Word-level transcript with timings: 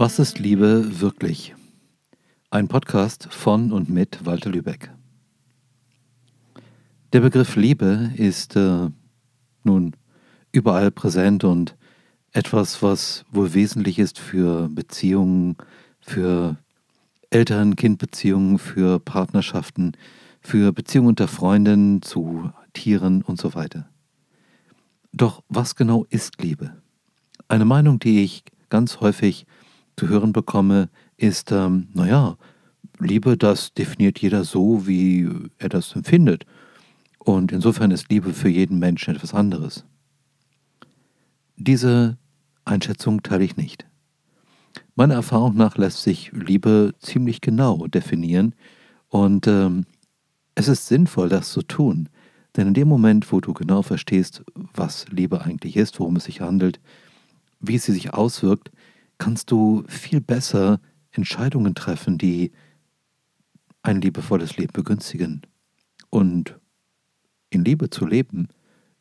Was 0.00 0.18
ist 0.18 0.38
Liebe 0.38 1.02
wirklich? 1.02 1.54
Ein 2.48 2.68
Podcast 2.68 3.28
von 3.30 3.70
und 3.70 3.90
mit 3.90 4.24
Walter 4.24 4.48
Lübeck. 4.48 4.90
Der 7.12 7.20
Begriff 7.20 7.54
Liebe 7.54 8.10
ist 8.16 8.56
äh, 8.56 8.88
nun 9.62 9.96
überall 10.52 10.90
präsent 10.90 11.44
und 11.44 11.76
etwas, 12.32 12.82
was 12.82 13.26
wohl 13.30 13.52
wesentlich 13.52 13.98
ist 13.98 14.18
für 14.18 14.70
Beziehungen, 14.70 15.56
für 16.00 16.56
Eltern-Kind-Beziehungen, 17.28 18.58
für 18.58 19.00
Partnerschaften, 19.00 19.92
für 20.40 20.72
Beziehungen 20.72 21.08
unter 21.08 21.28
Freunden, 21.28 22.00
zu 22.00 22.50
Tieren 22.72 23.20
und 23.20 23.38
so 23.38 23.52
weiter. 23.52 23.86
Doch 25.12 25.42
was 25.50 25.76
genau 25.76 26.06
ist 26.08 26.40
Liebe? 26.40 26.72
Eine 27.48 27.66
Meinung, 27.66 27.98
die 27.98 28.24
ich 28.24 28.44
ganz 28.70 29.00
häufig 29.02 29.44
zu 30.00 30.08
hören 30.08 30.32
bekomme, 30.32 30.88
ist, 31.18 31.52
ähm, 31.52 31.88
naja, 31.92 32.38
Liebe, 32.98 33.36
das 33.36 33.74
definiert 33.74 34.18
jeder 34.18 34.44
so, 34.44 34.86
wie 34.86 35.28
er 35.58 35.68
das 35.68 35.94
empfindet. 35.94 36.46
Und 37.18 37.52
insofern 37.52 37.90
ist 37.90 38.10
Liebe 38.10 38.32
für 38.32 38.48
jeden 38.48 38.78
Menschen 38.78 39.14
etwas 39.14 39.34
anderes. 39.34 39.84
Diese 41.56 42.16
Einschätzung 42.64 43.22
teile 43.22 43.44
ich 43.44 43.58
nicht. 43.58 43.86
Meiner 44.94 45.14
Erfahrung 45.14 45.54
nach 45.54 45.76
lässt 45.76 46.02
sich 46.02 46.32
Liebe 46.32 46.94
ziemlich 47.00 47.42
genau 47.42 47.86
definieren 47.86 48.54
und 49.08 49.46
ähm, 49.46 49.84
es 50.54 50.68
ist 50.68 50.86
sinnvoll, 50.86 51.28
das 51.28 51.52
zu 51.52 51.60
tun. 51.60 52.08
Denn 52.56 52.68
in 52.68 52.74
dem 52.74 52.88
Moment, 52.88 53.30
wo 53.32 53.40
du 53.40 53.52
genau 53.52 53.82
verstehst, 53.82 54.42
was 54.74 55.06
Liebe 55.10 55.42
eigentlich 55.42 55.76
ist, 55.76 56.00
worum 56.00 56.16
es 56.16 56.24
sich 56.24 56.40
handelt, 56.40 56.80
wie 57.60 57.76
sie 57.76 57.92
sich 57.92 58.14
auswirkt, 58.14 58.70
kannst 59.20 59.50
du 59.52 59.84
viel 59.86 60.20
besser 60.20 60.80
Entscheidungen 61.12 61.76
treffen, 61.76 62.18
die 62.18 62.50
ein 63.82 64.00
liebevolles 64.00 64.56
Leben 64.56 64.72
begünstigen. 64.72 65.42
Und 66.08 66.58
in 67.50 67.64
Liebe 67.64 67.90
zu 67.90 68.06
leben, 68.06 68.48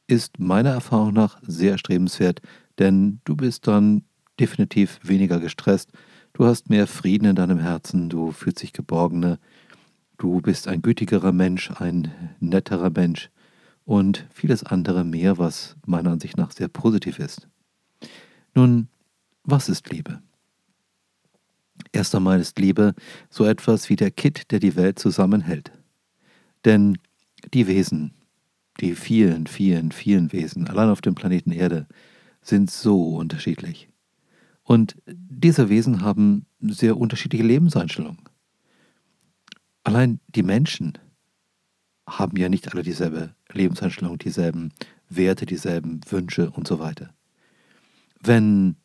ist 0.07 0.39
meiner 0.39 0.71
Erfahrung 0.71 1.13
nach 1.13 1.39
sehr 1.41 1.71
erstrebenswert, 1.71 2.41
denn 2.79 3.21
du 3.23 3.35
bist 3.35 3.67
dann 3.67 4.03
definitiv 4.39 4.99
weniger 5.03 5.39
gestresst, 5.39 5.91
du 6.33 6.45
hast 6.45 6.69
mehr 6.69 6.87
Frieden 6.87 7.29
in 7.29 7.35
deinem 7.35 7.59
Herzen, 7.59 8.09
du 8.09 8.31
fühlst 8.31 8.61
dich 8.61 8.73
geborgener, 8.73 9.39
du 10.17 10.41
bist 10.41 10.67
ein 10.67 10.81
gütigerer 10.81 11.31
Mensch, 11.31 11.71
ein 11.71 12.11
netterer 12.39 12.89
Mensch 12.89 13.29
und 13.85 14.27
vieles 14.33 14.63
andere 14.63 15.03
mehr, 15.03 15.37
was 15.37 15.75
meiner 15.85 16.11
Ansicht 16.11 16.37
nach 16.37 16.51
sehr 16.51 16.67
positiv 16.67 17.19
ist. 17.19 17.47
Nun, 18.55 18.89
was 19.43 19.69
ist 19.69 19.89
Liebe? 19.89 20.21
Erst 21.91 22.13
einmal 22.13 22.39
ist 22.39 22.59
Liebe 22.59 22.93
so 23.29 23.45
etwas 23.45 23.89
wie 23.89 23.95
der 23.95 24.11
Kitt, 24.11 24.51
der 24.51 24.59
die 24.59 24.75
Welt 24.75 24.99
zusammenhält. 24.99 25.71
Denn 26.65 26.97
die 27.53 27.67
Wesen, 27.67 28.13
die 28.79 28.95
vielen, 28.95 29.47
vielen, 29.47 29.91
vielen 29.91 30.31
Wesen, 30.31 30.67
allein 30.67 30.89
auf 30.89 31.01
dem 31.01 31.15
Planeten 31.15 31.51
Erde, 31.51 31.87
sind 32.41 32.69
so 32.69 33.15
unterschiedlich. 33.15 33.89
Und 34.63 34.97
diese 35.07 35.69
Wesen 35.69 36.01
haben 36.01 36.45
sehr 36.61 36.97
unterschiedliche 36.97 37.43
Lebenseinstellungen. 37.43 38.21
Allein 39.83 40.19
die 40.27 40.43
Menschen 40.43 40.97
haben 42.07 42.37
ja 42.37 42.49
nicht 42.49 42.71
alle 42.71 42.83
dieselbe 42.83 43.33
Lebenseinstellung, 43.51 44.17
dieselben 44.17 44.71
Werte, 45.09 45.45
dieselben 45.45 46.01
Wünsche 46.09 46.51
und 46.51 46.67
so 46.67 46.79
weiter. 46.79 47.13
Wenn 48.21 48.75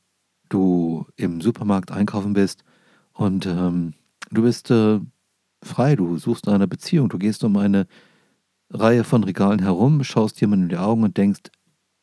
du 0.55 1.07
im 1.17 1.41
Supermarkt 1.41 1.91
einkaufen 1.91 2.33
bist 2.33 2.65
und 3.13 3.45
ähm, 3.45 3.95
du 4.31 4.43
bist 4.43 4.71
äh, 4.71 5.01
frei, 5.63 5.97
du 5.97 6.17
suchst 6.17 6.49
eine 6.49 6.69
Beziehung, 6.69 7.09
du 7.09 7.19
gehst 7.19 7.43
um 7.43 7.57
eine 7.57 7.87
Reihe 8.71 9.05
von 9.05 9.25
Regalen 9.25 9.61
herum, 9.61 10.05
schaust 10.05 10.41
jemandem 10.41 10.67
in 10.67 10.69
die 10.71 10.77
Augen 10.77 11.03
und 11.03 11.17
denkst, 11.17 11.51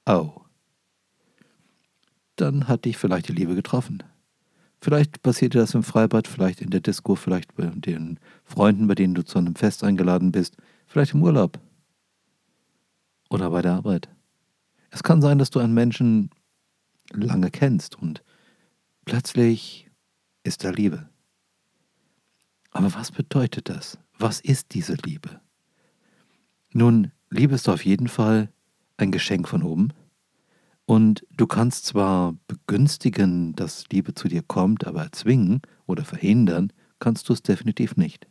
oh, 0.06 0.42
dann 2.36 2.68
hat 2.68 2.86
dich 2.86 2.98
vielleicht 2.98 3.30
die 3.30 3.34
Liebe 3.34 3.56
getroffen. 3.56 4.04
Vielleicht 4.82 5.22
passiert 5.22 5.54
dir 5.54 5.60
das 5.60 5.76
im 5.76 5.84
Freibad, 5.84 6.28
vielleicht 6.28 6.62
in 6.62 6.72
der 6.72 6.82
Disco, 6.82 7.16
vielleicht 7.16 7.56
bei 7.56 7.68
den 7.68 8.20
Freunden, 8.44 8.88
bei 8.88 8.96
denen 8.96 9.14
du 9.14 9.24
zu 9.24 9.38
einem 9.38 9.56
Fest 9.56 9.84
eingeladen 9.84 10.32
bist, 10.32 10.58
vielleicht 10.88 11.14
im 11.14 11.24
Urlaub 11.24 11.60
oder 13.30 13.50
bei 13.52 13.62
der 13.62 13.74
Arbeit. 13.74 14.10
Es 14.90 15.04
kann 15.04 15.22
sein, 15.22 15.38
dass 15.38 15.52
du 15.52 15.60
einen 15.60 15.74
Menschen 15.74 16.32
lange 17.14 17.50
kennst 17.50 17.98
und 17.98 18.24
plötzlich 19.12 19.90
ist 20.46 20.64
da 20.64 20.70
Liebe. 20.70 21.10
Aber 22.70 22.94
was 22.94 23.12
bedeutet 23.12 23.68
das? 23.68 24.00
Was 24.18 24.40
ist 24.40 24.74
diese 24.74 24.94
Liebe? 24.94 25.42
Nun, 26.72 27.12
Liebe 27.30 27.56
ist 27.56 27.68
auf 27.68 27.84
jeden 27.84 28.08
Fall 28.08 28.54
ein 28.96 29.12
Geschenk 29.12 29.50
von 29.50 29.64
oben. 29.64 29.90
Und 30.86 31.28
du 31.36 31.46
kannst 31.46 31.88
zwar 31.88 32.38
begünstigen, 32.48 33.54
dass 33.54 33.84
Liebe 33.92 34.14
zu 34.14 34.30
dir 34.30 34.44
kommt, 34.44 34.88
aber 34.88 35.04
erzwingen 35.04 35.62
oder 35.88 36.06
verhindern 36.06 36.72
kannst 37.00 37.28
du 37.28 37.34
es 37.34 37.44
definitiv 37.44 37.98
nicht. 37.98 38.30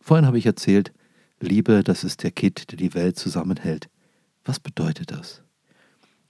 Vorhin 0.00 0.24
habe 0.24 0.38
ich 0.38 0.46
erzählt, 0.46 0.94
Liebe, 1.40 1.84
das 1.84 2.04
ist 2.04 2.22
der 2.22 2.30
Kitt, 2.30 2.70
der 2.70 2.78
die 2.78 2.94
Welt 2.94 3.18
zusammenhält. 3.18 3.90
Was 4.46 4.60
bedeutet 4.60 5.10
das? 5.10 5.42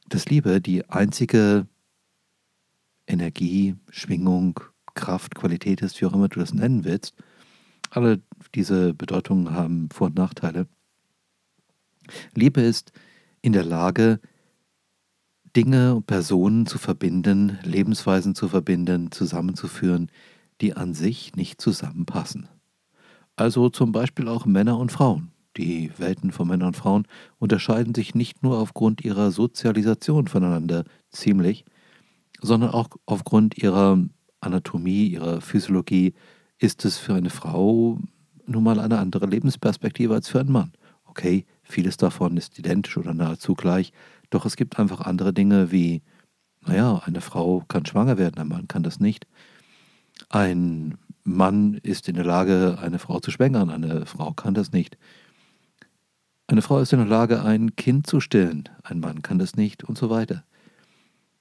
Dass 0.09 0.27
Liebe 0.27 0.61
die 0.61 0.91
einzige 0.91 1.69
Energie, 3.09 3.75
Schwingung, 3.91 4.61
Kraft, 4.95 5.35
Qualität 5.35 5.81
ist, 5.83 6.01
wie 6.01 6.07
auch 6.07 6.13
immer 6.13 6.29
du 6.29 6.41
das 6.41 6.53
nennen 6.53 6.85
willst. 6.85 7.15
Alle 7.91 8.21
diese 8.55 8.95
Bedeutungen 8.95 9.53
haben 9.53 9.89
Vor- 9.91 10.09
und 10.09 10.17
Nachteile. 10.17 10.67
Liebe 12.35 12.61
ist 12.61 12.93
in 13.43 13.53
der 13.53 13.65
Lage, 13.65 14.21
Dinge 15.57 15.95
und 15.95 16.07
Personen 16.07 16.67
zu 16.67 16.79
verbinden, 16.79 17.59
Lebensweisen 17.63 18.35
zu 18.35 18.49
verbinden, 18.49 19.11
zusammenzuführen, 19.11 20.11
die 20.61 20.75
an 20.75 20.95
sich 20.95 21.35
nicht 21.37 21.61
zusammenpassen. 21.61 22.49
Also 23.37 23.71
zum 23.71 23.93
Beispiel 23.93 24.29
auch 24.29 24.47
Männer 24.47 24.79
und 24.79 24.93
Frauen. 24.93 25.31
Die 25.57 25.91
Welten 25.97 26.33
von 26.33 26.49
Männern 26.49 26.69
und 26.69 26.77
Frauen 26.77 27.07
unterscheiden 27.39 27.95
sich 27.95 28.15
nicht 28.15 28.43
nur 28.43 28.59
aufgrund 28.59 29.05
ihrer 29.05 29.31
Sozialisation 29.31 30.29
voneinander 30.29 30.85
ziemlich, 31.11 31.65
sondern 32.41 32.71
auch 32.71 32.89
aufgrund 33.07 33.59
ihrer 33.59 33.99
Anatomie, 34.41 35.07
ihrer 35.07 35.41
Physiologie 35.41 36.15
ist 36.59 36.85
es 36.85 36.99
für 36.99 37.15
eine 37.15 37.31
Frau 37.31 37.99
nun 38.47 38.65
mal 38.65 38.81
eine 38.81 38.99
andere 38.99 39.27
Lebensperspektive 39.27 40.15
als 40.15 40.29
für 40.29 40.41
einen 40.41 40.53
Mann. 40.53 40.73
Okay, 41.05 41.45
vieles 41.63 41.97
davon 41.97 42.37
ist 42.37 42.59
identisch 42.59 42.97
oder 42.97 43.15
nahezu 43.15 43.55
gleich, 43.55 43.93
doch 44.31 44.47
es 44.47 44.57
gibt 44.57 44.79
einfach 44.79 45.01
andere 45.01 45.33
Dinge 45.33 45.71
wie, 45.71 46.03
naja, 46.67 47.03
eine 47.05 47.21
Frau 47.21 47.65
kann 47.69 47.87
schwanger 47.87 48.19
werden, 48.19 48.39
ein 48.39 48.49
Mann 48.49 48.69
kann 48.69 48.83
das 48.83 49.01
nicht. 49.01 49.27
Ein 50.29 50.99
Mann 51.25 51.75
ist 51.75 52.09
in 52.09 52.15
der 52.15 52.25
Lage, 52.25 52.79
eine 52.81 52.99
Frau 52.99 53.21
zu 53.21 53.31
schwängern, 53.31 53.71
eine 53.71 54.07
Frau 54.07 54.33
kann 54.33 54.55
das 54.55 54.73
nicht. 54.73 54.97
Eine 56.47 56.63
Frau 56.63 56.79
ist 56.81 56.93
in 56.93 56.99
der 56.99 57.09
Lage, 57.09 57.43
ein 57.43 57.77
Kind 57.77 58.07
zu 58.07 58.21
stillen, 58.21 58.69
ein 58.83 59.01
Mann 59.01 59.23
kann 59.23 59.39
das 59.39 59.57
nicht 59.57 59.85
und 59.85 59.99
so 59.99 60.09
weiter. 60.09 60.45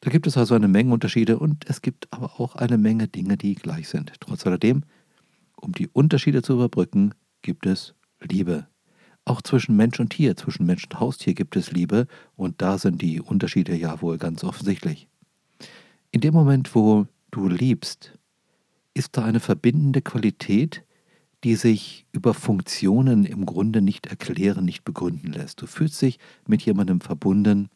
Da 0.01 0.11
gibt 0.11 0.27
es 0.27 0.37
also 0.37 0.53
eine 0.53 0.67
Menge 0.67 0.93
Unterschiede 0.93 1.39
und 1.39 1.67
es 1.67 1.81
gibt 1.81 2.11
aber 2.11 2.39
auch 2.39 2.55
eine 2.55 2.77
Menge 2.77 3.07
Dinge, 3.07 3.37
die 3.37 3.55
gleich 3.55 3.89
sind. 3.89 4.11
Trotz 4.19 4.45
alledem, 4.45 4.83
um 5.55 5.71
die 5.71 5.87
Unterschiede 5.87 6.41
zu 6.41 6.53
überbrücken, 6.53 7.13
gibt 7.41 7.65
es 7.65 7.95
Liebe. 8.21 8.67
Auch 9.25 9.41
zwischen 9.41 9.75
Mensch 9.75 9.99
und 9.99 10.11
Tier, 10.11 10.37
zwischen 10.37 10.65
Mensch 10.65 10.85
und 10.85 10.99
Haustier 10.99 11.33
gibt 11.33 11.55
es 11.55 11.71
Liebe 11.71 12.07
und 12.35 12.61
da 12.61 12.77
sind 12.77 13.01
die 13.01 13.19
Unterschiede 13.19 13.75
ja 13.75 14.01
wohl 14.01 14.17
ganz 14.17 14.43
offensichtlich. 14.43 15.07
In 16.11 16.21
dem 16.21 16.33
Moment, 16.33 16.73
wo 16.75 17.07
du 17.31 17.47
liebst, 17.49 18.17
ist 18.93 19.17
da 19.17 19.25
eine 19.25 19.39
verbindende 19.39 20.01
Qualität, 20.01 20.83
die 21.43 21.55
sich 21.55 22.05
über 22.11 22.33
Funktionen 22.33 23.25
im 23.25 23.45
Grunde 23.45 23.81
nicht 23.81 24.07
erklären, 24.07 24.65
nicht 24.65 24.83
begründen 24.83 25.31
lässt. 25.31 25.61
Du 25.61 25.67
fühlst 25.67 26.01
dich 26.01 26.19
mit 26.47 26.63
jemandem 26.63 27.01
verbunden, 27.01 27.69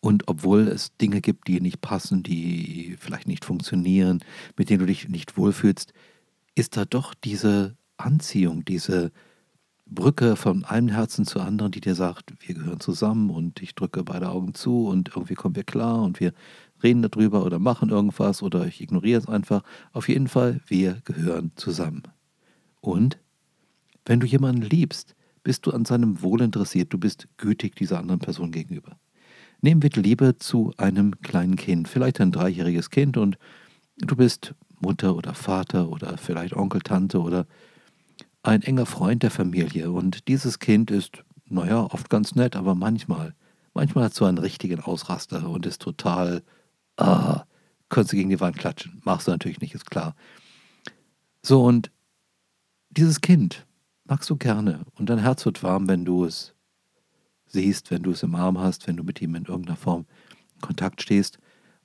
und 0.00 0.28
obwohl 0.28 0.68
es 0.68 0.96
Dinge 0.96 1.20
gibt, 1.20 1.48
die 1.48 1.60
nicht 1.60 1.80
passen, 1.80 2.22
die 2.22 2.96
vielleicht 2.98 3.28
nicht 3.28 3.44
funktionieren, 3.44 4.22
mit 4.56 4.70
denen 4.70 4.80
du 4.80 4.86
dich 4.86 5.08
nicht 5.08 5.36
wohlfühlst, 5.36 5.92
ist 6.54 6.76
da 6.76 6.84
doch 6.84 7.14
diese 7.14 7.76
Anziehung, 7.96 8.64
diese 8.64 9.12
Brücke 9.86 10.36
von 10.36 10.64
einem 10.64 10.88
Herzen 10.88 11.24
zu 11.24 11.40
anderen, 11.40 11.72
die 11.72 11.80
dir 11.80 11.94
sagt, 11.94 12.34
wir 12.46 12.54
gehören 12.54 12.80
zusammen 12.80 13.30
und 13.30 13.62
ich 13.62 13.74
drücke 13.74 14.04
beide 14.04 14.28
Augen 14.28 14.54
zu 14.54 14.86
und 14.86 15.08
irgendwie 15.08 15.34
kommen 15.34 15.56
wir 15.56 15.64
klar 15.64 16.02
und 16.02 16.20
wir 16.20 16.32
reden 16.82 17.02
darüber 17.02 17.44
oder 17.44 17.58
machen 17.58 17.88
irgendwas 17.88 18.42
oder 18.42 18.66
ich 18.66 18.80
ignoriere 18.80 19.20
es 19.20 19.28
einfach. 19.28 19.62
Auf 19.92 20.08
jeden 20.08 20.28
Fall, 20.28 20.60
wir 20.66 21.00
gehören 21.04 21.52
zusammen. 21.56 22.02
Und 22.80 23.18
wenn 24.04 24.20
du 24.20 24.26
jemanden 24.26 24.62
liebst, 24.62 25.14
bist 25.42 25.66
du 25.66 25.70
an 25.70 25.84
seinem 25.84 26.22
Wohl 26.22 26.42
interessiert, 26.42 26.92
du 26.92 26.98
bist 26.98 27.28
gütig 27.36 27.74
dieser 27.76 27.98
anderen 27.98 28.20
Person 28.20 28.52
gegenüber. 28.52 28.98
Nehmen 29.60 29.82
wir 29.82 29.90
die 29.90 30.00
Liebe 30.00 30.38
zu 30.38 30.72
einem 30.76 31.20
kleinen 31.20 31.56
Kind, 31.56 31.88
vielleicht 31.88 32.20
ein 32.20 32.32
dreijähriges 32.32 32.90
Kind 32.90 33.16
und 33.16 33.38
du 33.98 34.14
bist 34.14 34.54
Mutter 34.80 35.16
oder 35.16 35.34
Vater 35.34 35.88
oder 35.88 36.16
vielleicht 36.16 36.54
Onkel, 36.54 36.80
Tante 36.80 37.20
oder 37.20 37.46
ein 38.42 38.62
enger 38.62 38.86
Freund 38.86 39.22
der 39.22 39.32
Familie 39.32 39.90
und 39.90 40.28
dieses 40.28 40.60
Kind 40.60 40.90
ist, 40.90 41.24
naja, 41.46 41.82
oft 41.82 42.08
ganz 42.08 42.34
nett, 42.34 42.54
aber 42.54 42.74
manchmal, 42.74 43.34
manchmal 43.74 44.04
hat 44.04 44.14
so 44.14 44.24
einen 44.24 44.38
richtigen 44.38 44.80
Ausraster 44.80 45.48
und 45.48 45.66
ist 45.66 45.82
total, 45.82 46.42
ah, 46.96 47.42
könntest 47.88 48.12
du 48.12 48.16
gegen 48.16 48.30
die 48.30 48.40
Wand 48.40 48.58
klatschen. 48.58 49.00
Machst 49.04 49.26
du 49.26 49.32
natürlich 49.32 49.60
nicht, 49.60 49.74
ist 49.74 49.90
klar. 49.90 50.14
So, 51.42 51.64
und 51.64 51.90
dieses 52.90 53.20
Kind 53.20 53.66
magst 54.04 54.30
du 54.30 54.36
gerne 54.36 54.84
und 54.94 55.10
dein 55.10 55.18
Herz 55.18 55.44
wird 55.44 55.62
warm, 55.62 55.88
wenn 55.88 56.04
du 56.04 56.24
es 56.24 56.54
siehst, 57.48 57.90
wenn 57.90 58.02
du 58.02 58.10
es 58.10 58.22
im 58.22 58.34
Arm 58.34 58.58
hast, 58.58 58.86
wenn 58.86 58.96
du 58.96 59.04
mit 59.04 59.20
ihm 59.20 59.34
in 59.34 59.44
irgendeiner 59.44 59.76
Form 59.76 60.06
in 60.54 60.60
Kontakt 60.60 61.02
stehst. 61.02 61.38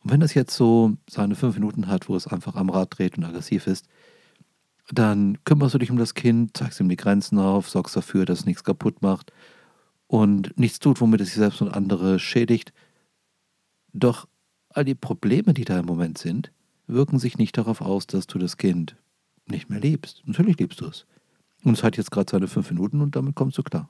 Und 0.04 0.12
wenn 0.12 0.22
es 0.22 0.34
jetzt 0.34 0.56
so 0.56 0.94
seine 1.10 1.36
fünf 1.36 1.56
Minuten 1.56 1.88
hat, 1.88 2.10
wo 2.10 2.16
es 2.16 2.28
einfach 2.28 2.56
am 2.56 2.70
Rad 2.70 2.98
dreht 2.98 3.18
und 3.18 3.24
aggressiv 3.24 3.68
ist, 3.68 3.88
dann 4.92 5.38
kümmerst 5.46 5.74
du 5.74 5.78
dich 5.78 5.92
um 5.92 5.98
das 5.98 6.14
Kind, 6.14 6.58
zeigst 6.58 6.80
ihm 6.80 6.90
die 6.90 6.98
Grenzen 6.98 7.40
auf, 7.40 7.70
sorgst 7.70 7.96
dafür, 7.96 8.26
dass 8.26 8.40
es 8.40 8.46
nichts 8.46 8.64
kaputt 8.64 9.02
macht 9.02 9.32
und 10.08 10.58
nichts 10.60 10.80
tut, 10.80 11.00
womit 11.00 11.22
es 11.22 11.30
sich 11.30 11.38
selbst 11.38 11.62
und 11.62 11.70
andere 11.70 12.20
schädigt. 12.20 12.74
Doch 13.94 14.28
all 14.70 14.84
die 14.84 14.96
Probleme, 14.96 15.54
die 15.54 15.66
da 15.66 15.80
im 15.80 15.86
Moment 15.86 16.18
sind, 16.18 16.52
wirken 16.88 17.20
sich 17.20 17.38
nicht 17.38 17.58
darauf 17.58 17.82
aus, 17.82 18.08
dass 18.08 18.28
du 18.28 18.38
das 18.40 18.58
Kind 18.58 18.96
nicht 19.46 19.70
mehr 19.70 19.80
liebst. 19.80 20.24
Natürlich 20.26 20.58
liebst 20.60 20.82
du 20.82 20.88
es. 20.88 21.06
Und 21.64 21.74
es 21.74 21.84
hat 21.84 21.96
jetzt 21.96 22.12
gerade 22.12 22.30
seine 22.30 22.48
fünf 22.48 22.70
Minuten 22.70 23.02
und 23.02 23.16
damit 23.16 23.36
kommst 23.36 23.58
du 23.58 23.64
klar. 23.64 23.90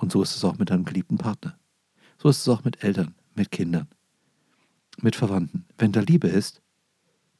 Und 0.00 0.10
so 0.10 0.22
ist 0.22 0.34
es 0.34 0.44
auch 0.44 0.56
mit 0.56 0.70
deinem 0.70 0.86
geliebten 0.86 1.18
Partner. 1.18 1.58
So 2.16 2.30
ist 2.30 2.40
es 2.40 2.48
auch 2.48 2.64
mit 2.64 2.82
Eltern, 2.82 3.14
mit 3.34 3.50
Kindern, 3.50 3.86
mit 5.00 5.14
Verwandten. 5.14 5.66
Wenn 5.76 5.92
da 5.92 6.00
Liebe 6.00 6.26
ist, 6.26 6.62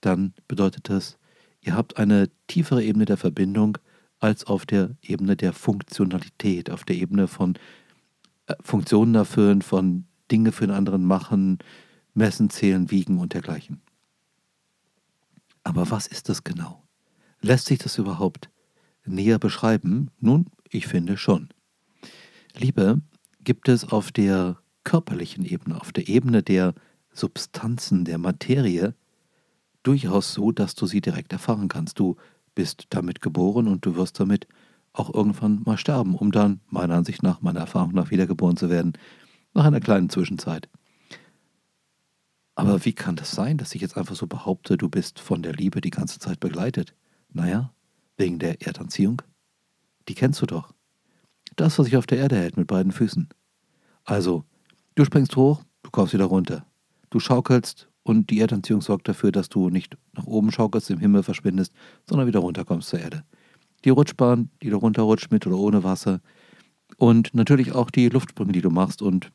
dann 0.02 0.34
bedeutet 0.46 0.90
das, 0.90 1.18
ihr 1.62 1.74
habt 1.74 1.96
eine 1.96 2.28
tiefere 2.48 2.84
Ebene 2.84 3.06
der 3.06 3.16
Verbindung 3.16 3.78
als 4.18 4.44
auf 4.44 4.66
der 4.66 4.94
Ebene 5.00 5.36
der 5.36 5.54
Funktionalität, 5.54 6.70
auf 6.70 6.84
der 6.84 6.96
Ebene 6.96 7.28
von 7.28 7.54
äh, 8.46 8.54
Funktionen 8.60 9.14
erfüllen, 9.14 9.62
von 9.62 10.04
Dinge 10.30 10.52
für 10.52 10.66
den 10.66 10.76
anderen 10.76 11.06
machen, 11.06 11.58
messen, 12.12 12.50
zählen, 12.50 12.90
wiegen 12.90 13.18
und 13.18 13.32
dergleichen. 13.32 13.80
Aber 15.64 15.90
was 15.90 16.06
ist 16.06 16.28
das 16.28 16.44
genau? 16.44 16.82
Lässt 17.40 17.66
sich 17.66 17.78
das 17.78 17.96
überhaupt 17.96 18.50
näher 19.06 19.38
beschreiben? 19.38 20.10
Nun, 20.18 20.50
ich 20.68 20.86
finde 20.86 21.16
schon. 21.16 21.48
Liebe 22.56 23.00
gibt 23.43 23.69
es 23.69 23.85
auf 23.85 24.12
der 24.12 24.58
körperlichen 24.85 25.44
Ebene, 25.44 25.81
auf 25.81 25.93
der 25.93 26.08
Ebene 26.08 26.43
der 26.43 26.75
Substanzen, 27.12 28.05
der 28.05 28.19
Materie, 28.19 28.94
durchaus 29.82 30.35
so, 30.35 30.52
dass 30.52 30.75
du 30.75 30.87
sie 30.87 31.00
direkt 31.00 31.32
erfahren 31.32 31.69
kannst. 31.69 31.99
Du 31.99 32.17
bist 32.55 32.87
damit 32.91 33.20
geboren 33.20 33.69
und 33.69 33.85
du 33.87 33.97
wirst 33.97 34.20
damit 34.20 34.47
auch 34.93 35.12
irgendwann 35.12 35.62
mal 35.64 35.79
sterben, 35.79 36.14
um 36.14 36.32
dann, 36.32 36.61
meiner 36.69 36.94
Ansicht 36.94 37.23
nach, 37.23 37.41
meiner 37.41 37.61
Erfahrung 37.61 37.93
nach, 37.93 38.11
wiedergeboren 38.11 38.56
zu 38.56 38.70
werden, 38.70 38.94
nach 39.55 39.64
einer 39.64 39.81
kleinen 39.81 40.11
Zwischenzeit. 40.11 40.69
Aber 42.55 42.85
wie 42.85 42.93
kann 42.93 43.17
das 43.17 43.31
sein, 43.31 43.56
dass 43.56 43.75
ich 43.75 43.81
jetzt 43.81 43.96
einfach 43.96 44.17
so 44.17 44.26
behaupte, 44.26 44.76
du 44.76 44.88
bist 44.88 45.20
von 45.20 45.43
der 45.43 45.55
Liebe 45.55 45.81
die 45.81 45.91
ganze 45.91 46.19
Zeit 46.19 46.41
begleitet? 46.41 46.94
Naja, 47.32 47.73
wegen 48.17 48.38
der 48.38 48.61
Erdanziehung. 48.61 49.23
Die 50.08 50.14
kennst 50.14 50.43
du 50.43 50.46
doch. 50.46 50.75
Das, 51.56 51.79
was 51.79 51.87
sich 51.87 51.97
auf 51.97 52.06
der 52.06 52.19
Erde 52.19 52.37
hält 52.37 52.56
mit 52.56 52.67
beiden 52.67 52.93
Füßen. 52.93 53.29
Also, 54.05 54.44
du 54.94 55.05
springst 55.05 55.37
hoch, 55.37 55.62
du 55.82 55.91
kommst 55.91 56.12
wieder 56.12 56.25
runter. 56.25 56.67
Du 57.11 57.20
schaukelst 57.20 57.88
und 58.02 58.31
die 58.31 58.41
Erdanziehung 58.41 58.81
sorgt 58.81 59.08
dafür, 59.08 59.32
dass 59.32 59.49
du 59.49 59.69
nicht 59.69 59.97
nach 60.14 60.26
oben 60.26 60.52
schaukelst, 60.52 60.91
im 60.91 60.99
Himmel 60.99 61.23
verschwindest, 61.23 61.73
sondern 62.08 62.26
wieder 62.26 62.41
runterkommst 62.41 62.88
zur 62.88 63.00
Erde. 63.00 63.25
Die 63.85 63.91
Rutschbahn, 63.91 64.50
die 64.62 64.70
du 64.70 64.76
runterrutscht 64.76 65.31
mit 65.31 65.47
oder 65.47 65.58
ohne 65.58 65.85
Wasser. 65.85 66.20
Und 66.97 67.35
natürlich 67.35 67.73
auch 67.73 67.91
die 67.91 68.08
Luftsprünge, 68.08 68.53
die 68.53 68.61
du 68.61 68.70
machst. 68.70 69.03
Und 69.03 69.32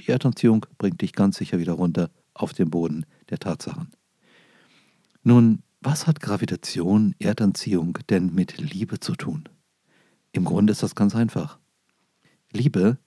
die 0.00 0.10
Erdanziehung 0.10 0.66
bringt 0.78 1.00
dich 1.00 1.12
ganz 1.12 1.36
sicher 1.36 1.58
wieder 1.58 1.74
runter 1.74 2.10
auf 2.34 2.52
den 2.52 2.70
Boden 2.70 3.06
der 3.30 3.38
Tatsachen. 3.38 3.90
Nun, 5.22 5.62
was 5.80 6.06
hat 6.06 6.20
Gravitation, 6.20 7.14
Erdanziehung 7.18 7.98
denn 8.10 8.34
mit 8.34 8.58
Liebe 8.58 9.00
zu 9.00 9.14
tun? 9.14 9.48
Im 10.36 10.44
Grunde 10.44 10.72
ist 10.72 10.82
das 10.82 10.94
ganz 10.94 11.14
einfach. 11.14 11.58
Liebe 12.52 12.98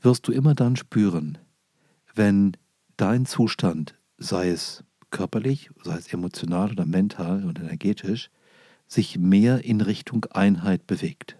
wirst 0.00 0.26
du 0.26 0.32
immer 0.32 0.54
dann 0.54 0.74
spüren, 0.74 1.36
wenn 2.14 2.56
dein 2.96 3.26
Zustand, 3.26 3.94
sei 4.16 4.48
es 4.48 4.84
körperlich, 5.10 5.68
sei 5.82 5.98
es 5.98 6.10
emotional 6.10 6.70
oder 6.70 6.86
mental 6.86 7.44
oder 7.44 7.62
energetisch, 7.62 8.30
sich 8.86 9.18
mehr 9.18 9.66
in 9.66 9.82
Richtung 9.82 10.24
Einheit 10.30 10.86
bewegt. 10.86 11.36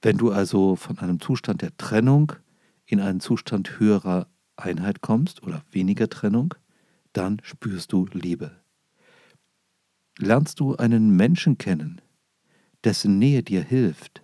Wenn 0.00 0.16
du 0.16 0.30
also 0.30 0.76
von 0.76 0.98
einem 1.00 1.20
Zustand 1.20 1.60
der 1.60 1.76
Trennung 1.76 2.34
in 2.84 3.00
einen 3.00 3.18
Zustand 3.18 3.80
höherer 3.80 4.28
Einheit 4.54 5.00
kommst 5.00 5.42
oder 5.42 5.64
weniger 5.72 6.08
Trennung, 6.08 6.54
dann 7.12 7.40
spürst 7.42 7.92
du 7.92 8.06
Liebe. 8.12 8.52
Lernst 10.18 10.60
du 10.60 10.76
einen 10.76 11.16
Menschen 11.16 11.58
kennen, 11.58 12.00
dessen 12.86 13.18
Nähe 13.18 13.42
dir 13.42 13.62
hilft, 13.62 14.22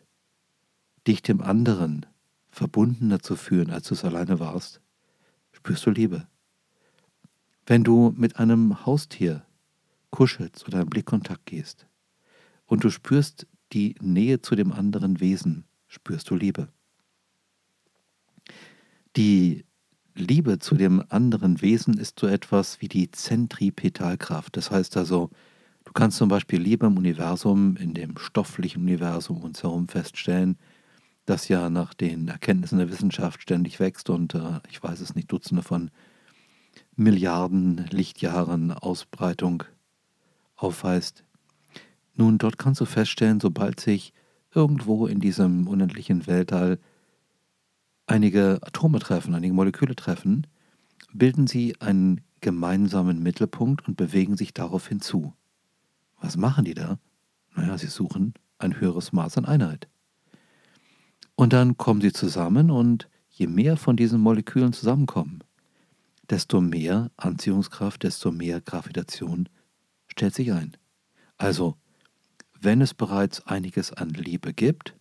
dich 1.08 1.20
dem 1.20 1.40
anderen 1.40 2.06
verbundener 2.48 3.18
zu 3.18 3.34
fühlen, 3.34 3.70
als 3.70 3.88
du 3.88 3.94
es 3.94 4.04
alleine 4.04 4.38
warst, 4.38 4.80
spürst 5.50 5.84
du 5.84 5.90
Liebe. 5.90 6.28
Wenn 7.66 7.82
du 7.82 8.14
mit 8.16 8.36
einem 8.36 8.86
Haustier 8.86 9.44
kuschelst 10.10 10.68
oder 10.68 10.80
in 10.80 10.88
Blickkontakt 10.90 11.44
gehst 11.46 11.88
und 12.66 12.84
du 12.84 12.90
spürst 12.90 13.48
die 13.72 13.96
Nähe 14.00 14.42
zu 14.42 14.54
dem 14.54 14.70
anderen 14.70 15.18
Wesen, 15.18 15.64
spürst 15.88 16.30
du 16.30 16.36
Liebe. 16.36 16.68
Die 19.16 19.64
Liebe 20.14 20.60
zu 20.60 20.76
dem 20.76 21.02
anderen 21.08 21.62
Wesen 21.62 21.98
ist 21.98 22.20
so 22.20 22.28
etwas 22.28 22.80
wie 22.80 22.88
die 22.88 23.10
Zentripetalkraft. 23.10 24.56
Das 24.56 24.70
heißt 24.70 24.96
also, 24.96 25.30
Du 25.84 25.92
kannst 25.92 26.18
zum 26.18 26.28
Beispiel 26.28 26.60
Liebe 26.60 26.86
im 26.86 26.96
Universum, 26.96 27.76
in 27.76 27.94
dem 27.94 28.16
stofflichen 28.16 28.82
Universum 28.82 29.38
um 29.38 29.44
uns 29.44 29.62
herum 29.62 29.88
feststellen, 29.88 30.56
das 31.26 31.48
ja 31.48 31.70
nach 31.70 31.94
den 31.94 32.28
Erkenntnissen 32.28 32.78
der 32.78 32.90
Wissenschaft 32.90 33.42
ständig 33.42 33.80
wächst 33.80 34.10
und 34.10 34.34
äh, 34.34 34.60
ich 34.70 34.82
weiß 34.82 35.00
es 35.00 35.14
nicht, 35.14 35.30
Dutzende 35.30 35.62
von 35.62 35.90
Milliarden 36.96 37.86
Lichtjahren 37.90 38.72
Ausbreitung 38.72 39.64
aufweist. 40.56 41.24
Nun, 42.14 42.38
dort 42.38 42.58
kannst 42.58 42.80
du 42.80 42.84
feststellen, 42.84 43.40
sobald 43.40 43.80
sich 43.80 44.12
irgendwo 44.54 45.06
in 45.06 45.20
diesem 45.20 45.66
unendlichen 45.66 46.26
Weltall 46.26 46.78
einige 48.06 48.58
Atome 48.62 48.98
treffen, 48.98 49.34
einige 49.34 49.54
Moleküle 49.54 49.96
treffen, 49.96 50.46
bilden 51.12 51.46
sie 51.46 51.80
einen 51.80 52.20
gemeinsamen 52.40 53.22
Mittelpunkt 53.22 53.86
und 53.86 53.96
bewegen 53.96 54.36
sich 54.36 54.52
darauf 54.52 54.88
hinzu. 54.88 55.34
Was 56.22 56.36
machen 56.36 56.64
die 56.64 56.74
da? 56.74 56.98
Naja, 57.54 57.76
sie 57.76 57.88
suchen 57.88 58.32
ein 58.58 58.80
höheres 58.80 59.12
Maß 59.12 59.36
an 59.38 59.44
Einheit. 59.44 59.88
Und 61.34 61.52
dann 61.52 61.76
kommen 61.76 62.00
sie 62.00 62.12
zusammen 62.12 62.70
und 62.70 63.08
je 63.28 63.48
mehr 63.48 63.76
von 63.76 63.96
diesen 63.96 64.20
Molekülen 64.20 64.72
zusammenkommen, 64.72 65.42
desto 66.30 66.60
mehr 66.60 67.10
Anziehungskraft, 67.16 68.04
desto 68.04 68.30
mehr 68.30 68.60
Gravitation 68.60 69.48
stellt 70.06 70.34
sich 70.34 70.52
ein. 70.52 70.76
Also, 71.38 71.76
wenn 72.60 72.80
es 72.80 72.94
bereits 72.94 73.44
einiges 73.46 73.92
an 73.92 74.10
Liebe 74.10 74.54
gibt, 74.54 74.94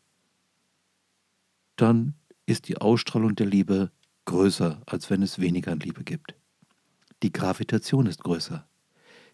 dann 1.76 2.16
ist 2.48 2.68
die 2.68 2.78
Ausstrahlung 2.78 3.36
der 3.36 3.46
Liebe 3.46 3.92
größer, 4.26 4.82
als 4.88 5.12
wenn 5.12 5.22
es 5.22 5.38
weniger 5.38 5.72
an 5.72 5.80
Liebe 5.80 6.04
gibt. 6.04 6.34
Die 7.22 7.32
Gravitation 7.32 8.08
ist 8.08 8.24
größer 8.24 8.68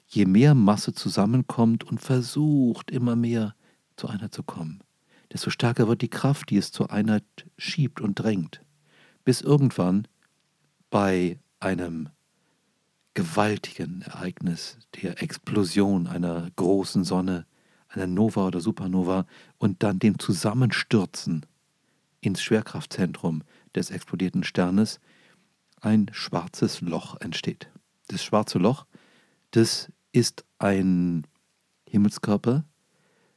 je 0.08 0.26
mehr 0.26 0.56
Masse 0.56 0.94
zusammenkommt 0.94 1.84
und 1.84 2.00
versucht 2.00 2.92
immer 2.92 3.16
mehr 3.16 3.56
zu 3.96 4.08
Einheit 4.08 4.34
zu 4.34 4.44
kommen, 4.44 4.82
desto 5.32 5.50
stärker 5.50 5.88
wird 5.88 6.02
die 6.02 6.10
Kraft, 6.10 6.50
die 6.50 6.58
es 6.58 6.72
zur 6.72 6.92
Einheit 6.92 7.26
schiebt 7.58 8.00
und 8.00 8.16
drängt, 8.16 8.62
bis 9.26 9.42
irgendwann 9.42 10.08
bei 10.90 11.40
einem 11.60 12.10
gewaltigen 13.14 14.04
Ereignis, 14.04 14.78
der 15.02 15.22
Explosion 15.22 16.08
einer 16.08 16.50
großen 16.56 17.04
Sonne, 17.04 17.46
einer 17.90 18.08
Nova 18.08 18.48
oder 18.48 18.62
Supernova 18.62 19.26
und 19.58 19.84
dann 19.84 20.00
dem 20.00 20.20
Zusammenstürzen 20.20 21.46
ins 22.22 22.42
Schwerkraftzentrum 22.42 23.44
des 23.76 23.90
explodierten 23.90 24.44
Sternes 24.44 25.00
ein 25.82 26.10
schwarzes 26.12 26.82
Loch 26.82 27.20
entsteht. 27.20 27.70
Das 28.08 28.24
schwarze 28.24 28.60
Loch, 28.60 28.86
das 29.52 29.92
ist 30.18 30.46
ein 30.58 31.28
Himmelskörper, 31.88 32.66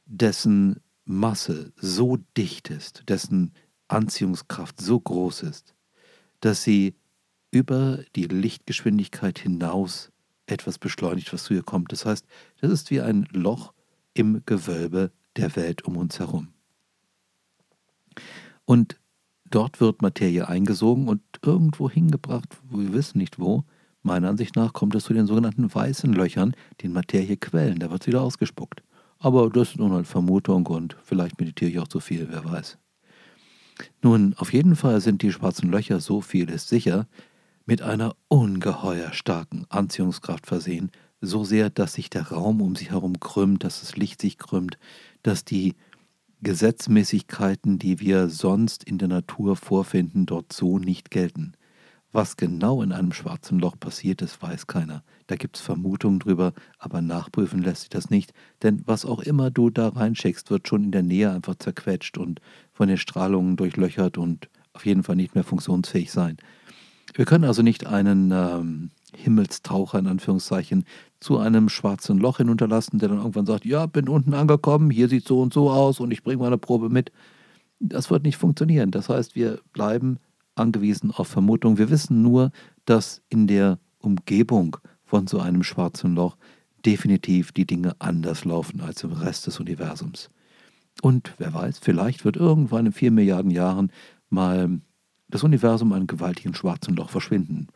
dessen 0.05 0.81
Masse 1.05 1.71
so 1.77 2.17
dicht 2.37 2.69
ist, 2.69 3.03
dessen 3.07 3.53
Anziehungskraft 3.87 4.81
so 4.81 4.99
groß 4.99 5.43
ist, 5.43 5.75
dass 6.39 6.63
sie 6.63 6.95
über 7.51 7.99
die 8.15 8.25
Lichtgeschwindigkeit 8.25 9.37
hinaus 9.37 10.11
etwas 10.47 10.79
beschleunigt, 10.79 11.31
was 11.33 11.43
zu 11.43 11.53
ihr 11.53 11.63
kommt. 11.63 11.91
Das 11.91 12.05
heißt, 12.05 12.25
das 12.61 12.71
ist 12.71 12.89
wie 12.89 13.01
ein 13.01 13.27
Loch 13.31 13.73
im 14.13 14.41
Gewölbe 14.45 15.11
der 15.35 15.55
Welt 15.55 15.83
um 15.83 15.97
uns 15.97 16.19
herum. 16.19 16.47
Und 18.65 18.99
dort 19.45 19.79
wird 19.79 20.01
Materie 20.01 20.47
eingesogen 20.47 21.07
und 21.07 21.21
irgendwo 21.43 21.89
hingebracht, 21.89 22.57
wir 22.69 22.91
wissen 22.91 23.19
nicht 23.19 23.37
wo. 23.37 23.65
Meiner 24.03 24.29
Ansicht 24.29 24.55
nach 24.55 24.73
kommt 24.73 24.95
es 24.95 25.03
zu 25.03 25.13
den 25.13 25.27
sogenannten 25.27 25.73
weißen 25.73 26.11
Löchern, 26.13 26.55
die 26.79 26.87
in 26.87 26.93
Materie 26.93 27.37
quellen. 27.37 27.79
Da 27.79 27.91
wird 27.91 28.01
es 28.01 28.07
wieder 28.07 28.21
ausgespuckt. 28.21 28.83
Aber 29.19 29.49
das 29.49 29.69
ist 29.69 29.77
nur 29.77 29.91
eine 29.91 30.03
Vermutung 30.03 30.65
und 30.65 30.97
vielleicht 31.03 31.39
meditiere 31.39 31.69
ich 31.69 31.79
auch 31.79 31.87
zu 31.87 31.99
viel, 31.99 32.27
wer 32.29 32.43
weiß. 32.43 32.77
Nun, 34.01 34.33
auf 34.37 34.53
jeden 34.53 34.75
Fall 34.75 34.99
sind 35.01 35.21
die 35.21 35.31
schwarzen 35.31 35.69
Löcher, 35.71 35.99
so 35.99 36.21
viel 36.21 36.49
ist 36.49 36.69
sicher, 36.69 37.07
mit 37.65 37.81
einer 37.81 38.15
ungeheuer 38.27 39.13
starken 39.13 39.65
Anziehungskraft 39.69 40.47
versehen, 40.47 40.91
so 41.21 41.43
sehr, 41.43 41.69
dass 41.69 41.93
sich 41.93 42.09
der 42.09 42.29
Raum 42.29 42.61
um 42.61 42.75
sie 42.75 42.89
herum 42.89 43.19
krümmt, 43.19 43.63
dass 43.63 43.81
das 43.81 43.95
Licht 43.95 44.21
sich 44.21 44.39
krümmt, 44.39 44.79
dass 45.21 45.45
die 45.45 45.75
Gesetzmäßigkeiten, 46.41 47.77
die 47.77 47.99
wir 47.99 48.29
sonst 48.29 48.83
in 48.83 48.97
der 48.97 49.07
Natur 49.07 49.55
vorfinden, 49.55 50.25
dort 50.25 50.51
so 50.51 50.79
nicht 50.79 51.11
gelten. 51.11 51.53
Was 52.13 52.35
genau 52.35 52.81
in 52.81 52.91
einem 52.91 53.13
schwarzen 53.13 53.57
Loch 53.59 53.79
passiert 53.79 54.21
ist, 54.21 54.41
weiß 54.41 54.67
keiner. 54.67 55.03
Da 55.27 55.37
gibt 55.37 55.55
es 55.55 55.61
Vermutungen 55.61 56.19
drüber, 56.19 56.53
aber 56.77 57.01
nachprüfen 57.01 57.61
lässt 57.61 57.81
sich 57.81 57.89
das 57.89 58.09
nicht, 58.09 58.33
denn 58.63 58.83
was 58.85 59.05
auch 59.05 59.21
immer 59.21 59.49
du 59.49 59.69
da 59.69 59.87
reinschickst, 59.87 60.51
wird 60.51 60.67
schon 60.67 60.83
in 60.83 60.91
der 60.91 61.03
Nähe 61.03 61.31
einfach 61.31 61.55
zerquetscht 61.55 62.17
und 62.17 62.41
von 62.73 62.89
den 62.89 62.97
Strahlungen 62.97 63.55
durchlöchert 63.55 64.17
und 64.17 64.49
auf 64.73 64.85
jeden 64.85 65.03
Fall 65.03 65.15
nicht 65.15 65.35
mehr 65.35 65.45
funktionsfähig 65.45 66.11
sein. 66.11 66.37
Wir 67.13 67.25
können 67.25 67.45
also 67.45 67.61
nicht 67.61 67.87
einen 67.87 68.31
ähm, 68.31 68.91
Himmelstaucher 69.15 69.99
in 69.99 70.07
Anführungszeichen 70.07 70.85
zu 71.19 71.37
einem 71.37 71.69
schwarzen 71.69 72.17
Loch 72.17 72.37
hinunterlassen, 72.37 72.99
der 72.99 73.09
dann 73.09 73.19
irgendwann 73.19 73.45
sagt, 73.45 73.65
ja, 73.65 73.85
bin 73.85 74.09
unten 74.09 74.33
angekommen, 74.33 74.89
hier 74.89 75.07
sieht 75.07 75.27
so 75.27 75.41
und 75.41 75.53
so 75.53 75.69
aus 75.69 75.99
und 75.99 76.11
ich 76.11 76.23
bringe 76.23 76.41
meine 76.43 76.57
Probe 76.57 76.89
mit. 76.89 77.11
Das 77.79 78.09
wird 78.11 78.23
nicht 78.23 78.37
funktionieren. 78.37 78.91
Das 78.91 79.09
heißt, 79.09 79.35
wir 79.35 79.59
bleiben 79.73 80.19
angewiesen 80.55 81.11
auf 81.11 81.27
Vermutung. 81.27 81.77
Wir 81.77 81.89
wissen 81.89 82.21
nur, 82.21 82.51
dass 82.85 83.21
in 83.29 83.47
der 83.47 83.79
Umgebung 83.99 84.77
von 85.03 85.27
so 85.27 85.39
einem 85.39 85.63
schwarzen 85.63 86.15
Loch 86.15 86.37
definitiv 86.85 87.51
die 87.51 87.65
Dinge 87.65 87.95
anders 87.99 88.45
laufen 88.45 88.81
als 88.81 89.03
im 89.03 89.11
Rest 89.11 89.47
des 89.47 89.59
Universums. 89.59 90.29
Und 91.01 91.33
wer 91.37 91.53
weiß, 91.53 91.79
vielleicht 91.79 92.25
wird 92.25 92.37
irgendwann 92.37 92.87
in 92.87 92.91
vier 92.91 93.11
Milliarden 93.11 93.51
Jahren 93.51 93.91
mal 94.29 94.81
das 95.29 95.43
Universum 95.43 95.93
einem 95.93 96.07
gewaltigen 96.07 96.53
schwarzen 96.53 96.95
Loch 96.95 97.09
verschwinden. 97.09 97.67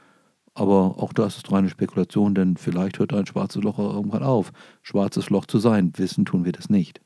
Aber 0.53 1.01
auch 1.01 1.11
das 1.11 1.37
ist 1.37 1.51
reine 1.51 1.69
Spekulation, 1.69 2.33
denn 2.33 2.57
vielleicht 2.57 2.99
hört 2.99 3.13
ein 3.13 3.25
schwarzes 3.25 3.61
Loch 3.61 3.77
irgendwann 3.77 4.23
auf, 4.23 4.51
schwarzes 4.81 5.29
Loch 5.29 5.45
zu 5.45 5.59
sein. 5.59 5.91
Wissen 5.97 6.25
tun 6.25 6.45
wir 6.45 6.53
das 6.53 6.69
nicht. 6.69 7.01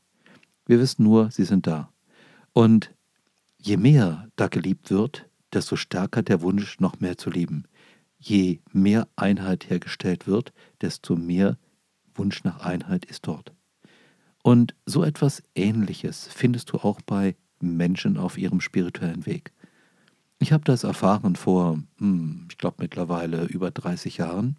Wir 0.65 0.79
wissen 0.79 1.03
nur, 1.03 1.31
sie 1.31 1.45
sind 1.45 1.65
da. 1.65 1.91
Und 2.53 2.93
je 3.57 3.77
mehr 3.77 4.27
da 4.35 4.47
geliebt 4.47 4.91
wird, 4.91 5.28
desto 5.53 5.75
stärker 5.75 6.21
der 6.21 6.41
Wunsch, 6.41 6.79
noch 6.79 6.99
mehr 6.99 7.17
zu 7.17 7.29
lieben. 7.29 7.65
Je 8.17 8.59
mehr 8.71 9.07
Einheit 9.15 9.69
hergestellt 9.69 10.27
wird, 10.27 10.53
desto 10.81 11.15
mehr 11.15 11.57
Wunsch 12.15 12.43
nach 12.43 12.59
Einheit 12.59 13.05
ist 13.05 13.27
dort. 13.27 13.53
Und 14.43 14.75
so 14.85 15.03
etwas 15.03 15.43
Ähnliches 15.55 16.27
findest 16.27 16.71
du 16.71 16.77
auch 16.77 17.01
bei 17.01 17.35
Menschen 17.59 18.17
auf 18.17 18.37
ihrem 18.37 18.61
spirituellen 18.61 19.25
Weg. 19.25 19.53
Ich 20.39 20.53
habe 20.53 20.63
das 20.63 20.83
erfahren 20.83 21.35
vor, 21.35 21.79
hm, 21.97 22.47
ich 22.49 22.57
glaube 22.57 22.77
mittlerweile 22.79 23.45
über 23.45 23.71
30 23.71 24.17
Jahren. 24.17 24.57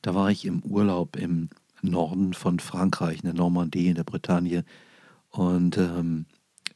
Da 0.00 0.14
war 0.14 0.30
ich 0.30 0.46
im 0.46 0.62
Urlaub 0.62 1.16
im 1.16 1.50
Norden 1.82 2.32
von 2.32 2.58
Frankreich, 2.58 3.18
in 3.18 3.26
der 3.26 3.34
Normandie, 3.34 3.88
in 3.88 3.96
der 3.96 4.04
Bretagne. 4.04 4.64
Und 5.28 5.76
ähm, 5.76 6.26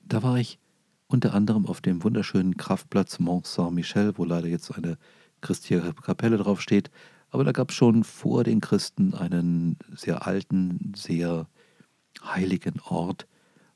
da 0.03 0.23
war 0.23 0.39
ich 0.39 0.59
unter 1.11 1.35
anderem 1.35 1.67
auf 1.67 1.81
dem 1.81 2.05
wunderschönen 2.05 2.57
Kraftplatz 2.57 3.19
Mont 3.19 3.45
Saint-Michel, 3.45 4.17
wo 4.17 4.25
leider 4.25 4.47
jetzt 4.47 4.71
eine 4.71 4.97
christliche 5.41 5.93
Kapelle 5.95 6.37
draufsteht. 6.37 6.91
Aber 7.31 7.43
da 7.43 7.51
gab 7.51 7.71
es 7.71 7.77
schon 7.77 8.05
vor 8.05 8.45
den 8.45 8.61
Christen 8.61 9.15
einen 9.15 9.77
sehr 9.95 10.27
alten, 10.27 10.93
sehr 10.95 11.49
heiligen 12.23 12.81
Ort. 12.81 13.27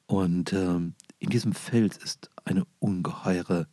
Und 0.06 0.52
ähm, 0.52 0.94
in 1.18 1.30
diesem 1.30 1.52
Fels 1.52 1.96
ist 1.96 2.30
eine 2.44 2.64
ungeheure 2.78 3.66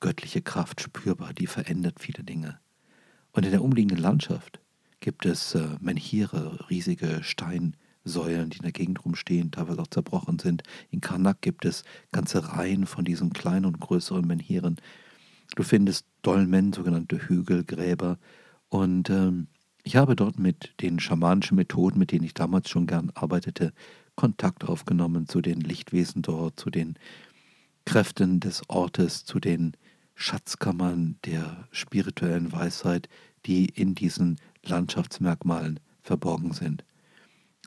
göttliche 0.00 0.42
Kraft 0.42 0.80
spürbar, 0.80 1.32
die 1.34 1.46
verändert 1.46 2.00
viele 2.00 2.24
Dinge. 2.24 2.58
Und 3.30 3.44
in 3.44 3.52
der 3.52 3.62
umliegenden 3.62 3.98
Landschaft 3.98 4.60
gibt 4.98 5.24
es 5.24 5.54
äh, 5.54 5.68
Menhire, 5.80 6.68
riesige 6.68 7.22
Steinsäulen, 8.04 8.50
die 8.50 8.58
in 8.58 8.62
der 8.62 8.72
Gegend 8.72 9.04
rumstehen, 9.04 9.50
teilweise 9.50 9.80
auch 9.80 9.86
zerbrochen 9.86 10.38
sind. 10.38 10.62
In 10.90 11.00
Karnak 11.00 11.40
gibt 11.40 11.64
es 11.64 11.84
ganze 12.12 12.52
Reihen 12.52 12.86
von 12.86 13.04
diesen 13.04 13.32
kleinen 13.32 13.64
und 13.64 13.80
größeren 13.80 14.26
Menhiren. 14.26 14.76
Du 15.56 15.62
findest 15.62 16.06
Dolmen, 16.22 16.72
sogenannte 16.72 17.16
Hügelgräber. 17.16 18.18
Und 18.68 19.10
ähm, 19.10 19.48
ich 19.82 19.96
habe 19.96 20.16
dort 20.16 20.38
mit 20.38 20.74
den 20.80 20.98
schamanischen 21.00 21.56
Methoden, 21.56 21.98
mit 21.98 22.12
denen 22.12 22.24
ich 22.24 22.34
damals 22.34 22.68
schon 22.68 22.86
gern 22.86 23.10
arbeitete, 23.14 23.72
Kontakt 24.16 24.64
aufgenommen 24.64 25.26
zu 25.26 25.40
den 25.40 25.60
Lichtwesen 25.60 26.22
dort, 26.22 26.58
zu 26.60 26.70
den 26.70 26.94
Kräften 27.84 28.40
des 28.40 28.62
Ortes, 28.68 29.24
zu 29.24 29.40
den 29.40 29.76
Schatzkammern 30.14 31.16
der 31.24 31.66
spirituellen 31.72 32.52
Weisheit, 32.52 33.08
die 33.46 33.66
in 33.66 33.94
diesen 33.94 34.38
Landschaftsmerkmalen 34.62 35.80
verborgen 36.00 36.52
sind. 36.52 36.84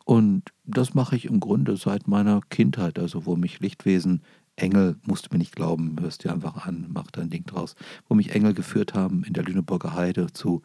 Und 0.08 0.54
das 0.64 0.94
mache 0.94 1.18
ich 1.18 1.26
im 1.26 1.42
Grunde 1.42 1.76
seit 1.76 2.08
meiner 2.08 2.40
Kindheit, 2.50 2.98
also 2.98 3.26
wo 3.26 3.36
mich 3.36 3.60
Lichtwesen, 3.60 4.22
Engel, 4.56 4.96
musst 5.06 5.26
du 5.26 5.30
mir 5.34 5.38
nicht 5.38 5.54
glauben, 5.54 5.98
hörst 6.00 6.24
dir 6.24 6.32
einfach 6.32 6.66
an, 6.66 6.86
mach 6.88 7.12
dein 7.12 7.30
Ding 7.30 7.46
draus, 7.46 7.76
wo 8.08 8.16
mich 8.16 8.32
Engel 8.32 8.54
geführt 8.54 8.94
haben 8.94 9.26
in 9.26 9.34
der 9.34 9.44
Lüneburger 9.44 9.96
Heide 9.96 10.32
zu 10.32 10.62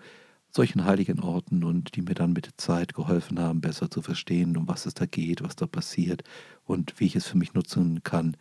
solchen 0.48 0.84
heiligen 0.84 1.18
Orten 1.18 1.64
und 1.64 1.96
die 1.96 2.02
mir 2.02 2.14
dann 2.14 2.32
mit 2.32 2.46
der 2.46 2.56
Zeit 2.56 2.94
geholfen 2.94 3.40
haben, 3.40 3.60
besser 3.60 3.90
zu 3.90 4.00
verstehen, 4.00 4.56
um 4.56 4.68
was 4.68 4.86
es 4.86 4.94
da 4.94 5.06
geht, 5.06 5.42
was 5.42 5.56
da 5.56 5.66
passiert 5.66 6.22
und 6.64 7.00
wie 7.00 7.06
ich 7.06 7.16
es 7.16 7.26
für 7.26 7.36
mich 7.36 7.52
nutzen 7.52 8.04
kann. 8.04 8.36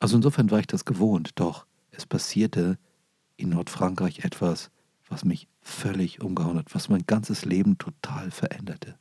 Also 0.00 0.16
insofern 0.16 0.50
war 0.50 0.58
ich 0.58 0.66
das 0.66 0.84
gewohnt, 0.84 1.30
doch 1.36 1.64
es 1.92 2.06
passierte 2.06 2.76
in 3.36 3.50
Nordfrankreich 3.50 4.24
etwas, 4.24 4.72
was 5.08 5.24
mich 5.24 5.46
völlig 5.60 6.22
umgehauen 6.22 6.58
hat, 6.58 6.74
was 6.74 6.88
mein 6.88 7.06
ganzes 7.06 7.44
Leben 7.44 7.78
total 7.78 8.32
veränderte. 8.32 8.96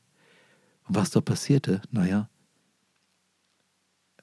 Und 0.88 0.96
was 0.96 1.12
da 1.12 1.22
passierte, 1.22 1.82
naja, 1.92 2.30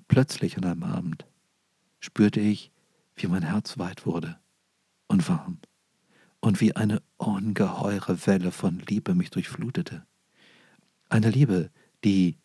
plötzlich 0.08 0.56
an 0.56 0.64
einem 0.64 0.82
Abend 0.82 1.26
spürte 2.00 2.40
ich, 2.40 2.70
wie 3.14 3.26
mein 3.26 3.42
Herz 3.42 3.78
weit 3.78 4.06
wurde 4.06 4.38
und 5.08 5.28
warm 5.28 5.58
und 6.40 6.60
wie 6.60 6.74
eine 6.74 7.02
ungeheure 7.18 8.26
Welle 8.26 8.50
von 8.50 8.80
Liebe 8.88 9.14
mich 9.14 9.30
durchflutete. 9.30 10.04
Eine 11.08 11.30
Liebe, 11.30 11.70
die 12.04 12.38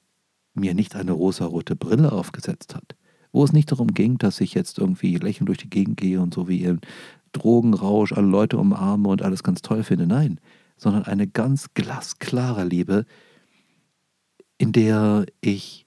mir 0.53 0.73
nicht 0.73 0.95
eine 0.95 1.11
rosarote 1.11 1.75
Brille 1.75 2.11
aufgesetzt 2.11 2.75
hat, 2.75 2.95
wo 3.31 3.43
es 3.43 3.53
nicht 3.53 3.71
darum 3.71 3.93
ging, 3.93 4.17
dass 4.17 4.41
ich 4.41 4.53
jetzt 4.53 4.79
irgendwie 4.79 5.15
lächelnd 5.15 5.49
durch 5.49 5.59
die 5.59 5.69
Gegend 5.69 5.97
gehe 5.97 6.21
und 6.21 6.33
so 6.33 6.47
wie 6.47 6.63
im 6.63 6.79
Drogenrausch 7.31 8.13
alle 8.13 8.27
Leute 8.27 8.57
umarme 8.57 9.09
und 9.09 9.21
alles 9.21 9.43
ganz 9.43 9.61
toll 9.61 9.83
finde. 9.83 10.07
Nein, 10.07 10.39
sondern 10.77 11.03
eine 11.03 11.27
ganz 11.27 11.73
glasklare 11.73 12.63
Liebe, 12.63 13.05
in 14.57 14.71
der 14.71 15.25
ich 15.41 15.85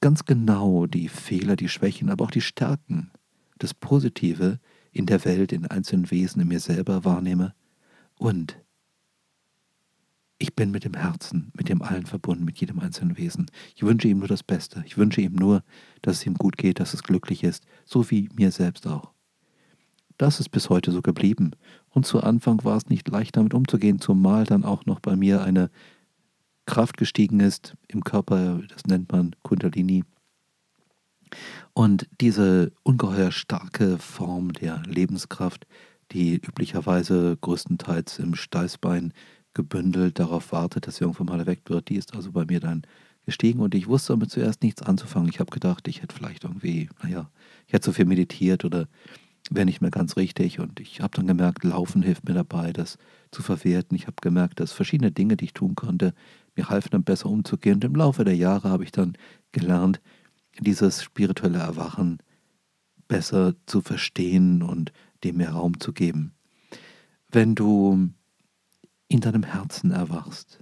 ganz 0.00 0.24
genau 0.24 0.86
die 0.86 1.08
Fehler, 1.08 1.56
die 1.56 1.68
Schwächen, 1.68 2.10
aber 2.10 2.24
auch 2.24 2.30
die 2.30 2.40
Stärken, 2.40 3.10
das 3.58 3.74
Positive 3.74 4.58
in 4.92 5.06
der 5.06 5.24
Welt, 5.24 5.52
in 5.52 5.66
einzelnen 5.66 6.10
Wesen, 6.10 6.42
in 6.42 6.48
mir 6.48 6.60
selber 6.60 7.04
wahrnehme. 7.04 7.54
Und 8.18 8.58
ich 10.38 10.54
bin 10.54 10.70
mit 10.70 10.84
dem 10.84 10.94
Herzen, 10.94 11.50
mit 11.54 11.68
dem 11.68 11.82
Allen 11.82 12.06
verbunden, 12.06 12.44
mit 12.44 12.58
jedem 12.58 12.78
einzelnen 12.78 13.16
Wesen. 13.16 13.46
Ich 13.74 13.82
wünsche 13.82 14.08
ihm 14.08 14.18
nur 14.18 14.28
das 14.28 14.42
Beste. 14.42 14.82
Ich 14.86 14.98
wünsche 14.98 15.20
ihm 15.20 15.34
nur, 15.34 15.62
dass 16.02 16.18
es 16.18 16.26
ihm 16.26 16.34
gut 16.34 16.56
geht, 16.58 16.78
dass 16.78 16.94
es 16.94 17.02
glücklich 17.02 17.42
ist, 17.42 17.66
so 17.84 18.10
wie 18.10 18.28
mir 18.34 18.50
selbst 18.52 18.86
auch. 18.86 19.12
Das 20.18 20.40
ist 20.40 20.50
bis 20.50 20.70
heute 20.70 20.92
so 20.92 21.02
geblieben. 21.02 21.52
Und 21.90 22.06
zu 22.06 22.22
Anfang 22.22 22.64
war 22.64 22.76
es 22.76 22.88
nicht 22.88 23.08
leicht 23.08 23.36
damit 23.36 23.54
umzugehen, 23.54 24.00
zumal 24.00 24.44
dann 24.44 24.64
auch 24.64 24.86
noch 24.86 25.00
bei 25.00 25.16
mir 25.16 25.42
eine 25.42 25.70
Kraft 26.66 26.96
gestiegen 26.96 27.40
ist 27.40 27.74
im 27.88 28.04
Körper, 28.04 28.60
das 28.68 28.84
nennt 28.86 29.10
man 29.12 29.34
Kundalini, 29.42 30.04
und 31.72 32.08
diese 32.20 32.72
ungeheuer 32.82 33.32
starke 33.32 33.98
Form 33.98 34.52
der 34.52 34.82
Lebenskraft, 34.86 35.66
die 36.12 36.36
üblicherweise 36.36 37.36
größtenteils 37.40 38.18
im 38.18 38.34
Steißbein 38.34 39.12
gebündelt 39.54 40.18
darauf 40.18 40.52
wartet, 40.52 40.86
dass 40.86 40.96
sie 40.96 41.04
irgendwann 41.04 41.26
mal 41.26 41.40
erweckt 41.40 41.70
wird, 41.70 41.88
die 41.88 41.96
ist 41.96 42.14
also 42.14 42.32
bei 42.32 42.44
mir 42.44 42.60
dann 42.60 42.82
gestiegen 43.24 43.60
und 43.60 43.74
ich 43.74 43.88
wusste 43.88 44.12
damit 44.12 44.30
zuerst 44.30 44.62
nichts 44.62 44.82
anzufangen. 44.82 45.28
Ich 45.28 45.40
habe 45.40 45.50
gedacht, 45.50 45.88
ich 45.88 46.02
hätte 46.02 46.14
vielleicht 46.14 46.44
irgendwie, 46.44 46.88
naja, 47.02 47.30
ich 47.66 47.72
hätte 47.72 47.86
so 47.86 47.92
viel 47.92 48.04
meditiert 48.04 48.64
oder 48.64 48.86
wäre 49.50 49.66
nicht 49.66 49.80
mehr 49.80 49.90
ganz 49.90 50.16
richtig. 50.16 50.60
Und 50.60 50.78
ich 50.78 51.00
habe 51.00 51.16
dann 51.16 51.26
gemerkt, 51.26 51.64
Laufen 51.64 52.02
hilft 52.02 52.28
mir 52.28 52.34
dabei, 52.34 52.72
das 52.72 52.98
zu 53.32 53.42
verwerten. 53.42 53.96
Ich 53.96 54.06
habe 54.06 54.16
gemerkt, 54.20 54.60
dass 54.60 54.72
verschiedene 54.72 55.10
Dinge, 55.10 55.36
die 55.36 55.46
ich 55.46 55.54
tun 55.54 55.74
konnte, 55.74 56.14
mir 56.56 56.68
halfen 56.68 56.90
dann 56.92 57.04
besser 57.04 57.26
umzugehen. 57.26 57.76
Und 57.76 57.84
im 57.84 57.94
Laufe 57.94 58.24
der 58.24 58.36
Jahre 58.36 58.68
habe 58.70 58.84
ich 58.84 58.92
dann 58.92 59.16
gelernt, 59.52 60.00
dieses 60.60 61.02
spirituelle 61.02 61.58
Erwachen 61.58 62.18
besser 63.08 63.54
zu 63.66 63.80
verstehen 63.80 64.62
und 64.62 64.92
dem 65.24 65.36
mehr 65.36 65.50
Raum 65.50 65.80
zu 65.80 65.92
geben. 65.92 66.32
Wenn 67.30 67.54
du 67.54 68.10
in 69.08 69.20
deinem 69.20 69.42
Herzen 69.42 69.90
erwachst, 69.90 70.60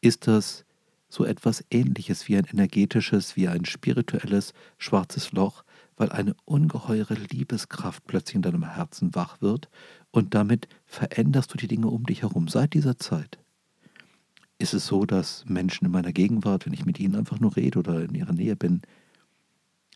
ist 0.00 0.26
das 0.26 0.64
so 1.08 1.24
etwas 1.24 1.64
Ähnliches 1.70 2.28
wie 2.28 2.36
ein 2.36 2.46
energetisches, 2.46 3.36
wie 3.36 3.48
ein 3.48 3.64
spirituelles 3.64 4.52
schwarzes 4.78 5.32
Loch, 5.32 5.64
weil 5.96 6.10
eine 6.10 6.34
ungeheure 6.44 7.14
Liebeskraft 7.14 8.04
plötzlich 8.06 8.34
in 8.34 8.42
deinem 8.42 8.68
Herzen 8.68 9.14
wach 9.14 9.40
wird 9.40 9.68
und 10.10 10.34
damit 10.34 10.66
veränderst 10.86 11.52
du 11.52 11.56
die 11.56 11.68
Dinge 11.68 11.86
um 11.86 12.04
dich 12.04 12.22
herum. 12.22 12.48
Seit 12.48 12.74
dieser 12.74 12.98
Zeit 12.98 13.38
ist 14.58 14.74
es 14.74 14.86
so, 14.86 15.04
dass 15.04 15.44
Menschen 15.46 15.86
in 15.86 15.90
meiner 15.90 16.12
Gegenwart, 16.12 16.66
wenn 16.66 16.72
ich 16.72 16.86
mit 16.86 17.00
ihnen 17.00 17.16
einfach 17.16 17.40
nur 17.40 17.56
rede 17.56 17.78
oder 17.78 18.02
in 18.02 18.14
ihrer 18.14 18.32
Nähe 18.32 18.56
bin, 18.56 18.82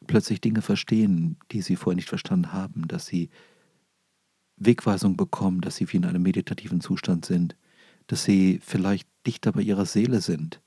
plötzlich 0.06 0.40
Dinge 0.40 0.62
verstehen, 0.62 1.36
die 1.52 1.62
sie 1.62 1.76
vorher 1.76 1.96
nicht 1.96 2.08
verstanden 2.08 2.52
haben, 2.52 2.86
dass 2.88 3.06
sie 3.06 3.30
Wegweisung 4.56 5.16
bekommen, 5.16 5.60
dass 5.60 5.76
sie 5.76 5.92
wie 5.92 5.98
in 5.98 6.04
einem 6.04 6.22
meditativen 6.22 6.80
Zustand 6.80 7.24
sind, 7.24 7.56
dass 8.06 8.24
sie 8.24 8.60
vielleicht 8.62 9.08
dichter 9.26 9.52
bei 9.52 9.62
ihrer 9.62 9.86
Seele 9.86 10.20
sind, 10.20 10.60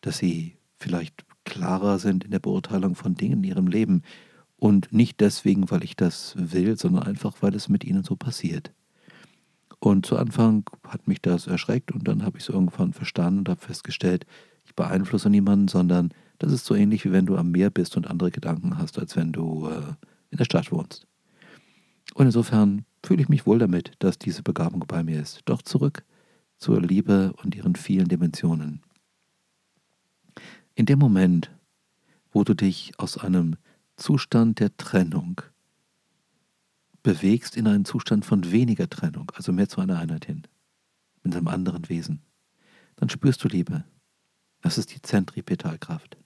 dass 0.00 0.18
sie 0.18 0.56
vielleicht 0.78 1.24
klarer 1.44 1.98
sind 1.98 2.24
in 2.24 2.30
der 2.30 2.38
Beurteilung 2.38 2.94
von 2.94 3.14
Dingen 3.14 3.44
in 3.44 3.44
ihrem 3.44 3.66
Leben 3.66 4.02
und 4.56 4.92
nicht 4.92 5.20
deswegen, 5.20 5.70
weil 5.70 5.84
ich 5.84 5.96
das 5.96 6.34
will, 6.36 6.76
sondern 6.78 7.04
einfach, 7.04 7.36
weil 7.40 7.54
es 7.54 7.68
mit 7.68 7.84
ihnen 7.84 8.02
so 8.02 8.16
passiert. 8.16 8.72
Und 9.84 10.06
zu 10.06 10.16
Anfang 10.16 10.64
hat 10.88 11.06
mich 11.08 11.20
das 11.20 11.46
erschreckt 11.46 11.92
und 11.92 12.08
dann 12.08 12.24
habe 12.24 12.38
ich 12.38 12.44
es 12.44 12.48
irgendwann 12.48 12.94
verstanden 12.94 13.40
und 13.40 13.50
habe 13.50 13.60
festgestellt, 13.60 14.24
ich 14.64 14.74
beeinflusse 14.74 15.28
niemanden, 15.28 15.68
sondern 15.68 16.08
das 16.38 16.52
ist 16.52 16.64
so 16.64 16.74
ähnlich 16.74 17.04
wie 17.04 17.12
wenn 17.12 17.26
du 17.26 17.36
am 17.36 17.50
Meer 17.50 17.68
bist 17.68 17.94
und 17.98 18.06
andere 18.06 18.30
Gedanken 18.30 18.78
hast, 18.78 18.98
als 18.98 19.14
wenn 19.14 19.30
du 19.30 19.68
äh, 19.68 19.92
in 20.30 20.38
der 20.38 20.46
Stadt 20.46 20.72
wohnst. 20.72 21.06
Und 22.14 22.24
insofern 22.24 22.86
fühle 23.04 23.20
ich 23.20 23.28
mich 23.28 23.44
wohl 23.44 23.58
damit, 23.58 23.92
dass 23.98 24.18
diese 24.18 24.42
Begabung 24.42 24.86
bei 24.88 25.04
mir 25.04 25.20
ist. 25.20 25.42
Doch 25.44 25.60
zurück 25.60 26.02
zur 26.56 26.80
Liebe 26.80 27.34
und 27.42 27.54
ihren 27.54 27.76
vielen 27.76 28.08
Dimensionen. 28.08 28.80
In 30.74 30.86
dem 30.86 30.98
Moment, 30.98 31.50
wo 32.32 32.42
du 32.42 32.54
dich 32.54 32.92
aus 32.96 33.18
einem 33.18 33.56
Zustand 33.96 34.60
der 34.60 34.74
Trennung 34.78 35.42
bewegst 37.04 37.56
in 37.56 37.68
einen 37.68 37.84
Zustand 37.84 38.24
von 38.24 38.50
weniger 38.50 38.90
Trennung, 38.90 39.30
also 39.36 39.52
mehr 39.52 39.68
zu 39.68 39.80
einer 39.80 40.00
Einheit 40.00 40.24
hin, 40.24 40.42
mit 41.22 41.36
einem 41.36 41.46
anderen 41.46 41.88
Wesen, 41.88 42.22
dann 42.96 43.08
spürst 43.08 43.44
du 43.44 43.48
Liebe. 43.48 43.84
Das 44.62 44.78
ist 44.78 44.92
die 44.92 45.02
Zentripetalkraft. 45.02 46.16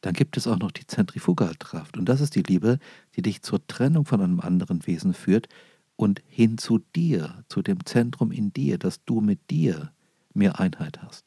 Dann 0.00 0.14
gibt 0.14 0.36
es 0.36 0.46
auch 0.46 0.58
noch 0.58 0.72
die 0.72 0.86
Zentrifugalkraft. 0.86 1.96
Und 1.96 2.06
das 2.06 2.20
ist 2.20 2.34
die 2.34 2.42
Liebe, 2.42 2.78
die 3.14 3.22
dich 3.22 3.42
zur 3.42 3.64
Trennung 3.66 4.04
von 4.06 4.20
einem 4.20 4.40
anderen 4.40 4.86
Wesen 4.86 5.14
führt 5.14 5.48
und 5.96 6.22
hin 6.26 6.58
zu 6.58 6.78
dir, 6.94 7.44
zu 7.48 7.62
dem 7.62 7.84
Zentrum 7.84 8.32
in 8.32 8.52
dir, 8.52 8.78
dass 8.78 9.04
du 9.04 9.20
mit 9.20 9.50
dir 9.50 9.92
mehr 10.32 10.58
Einheit 10.58 11.02
hast. 11.02 11.26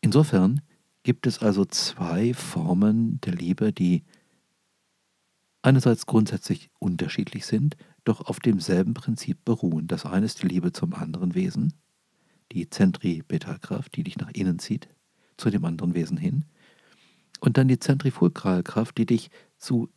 Insofern 0.00 0.60
gibt 1.04 1.26
es 1.26 1.38
also 1.40 1.64
zwei 1.64 2.34
Formen 2.34 3.20
der 3.20 3.34
Liebe, 3.34 3.72
die 3.72 4.02
einerseits 5.62 6.06
grundsätzlich 6.06 6.70
unterschiedlich 6.78 7.46
sind, 7.46 7.76
doch 8.04 8.20
auf 8.20 8.40
demselben 8.40 8.94
Prinzip 8.94 9.44
beruhen. 9.44 9.86
Das 9.86 10.04
eine 10.04 10.26
ist 10.26 10.42
die 10.42 10.48
Liebe 10.48 10.72
zum 10.72 10.92
anderen 10.94 11.34
Wesen, 11.34 11.74
die 12.50 12.68
Zentripetalkraft, 12.68 13.96
die 13.96 14.04
dich 14.04 14.18
nach 14.18 14.30
innen 14.32 14.58
zieht, 14.58 14.88
zu 15.36 15.50
dem 15.50 15.64
anderen 15.64 15.94
Wesen 15.94 16.16
hin. 16.16 16.44
Und 17.40 17.56
dann 17.56 17.68
die 17.68 17.78
Zentrifugalkraft, 17.78 18.98
die 18.98 19.06
dich 19.06 19.30
zu 19.56 19.88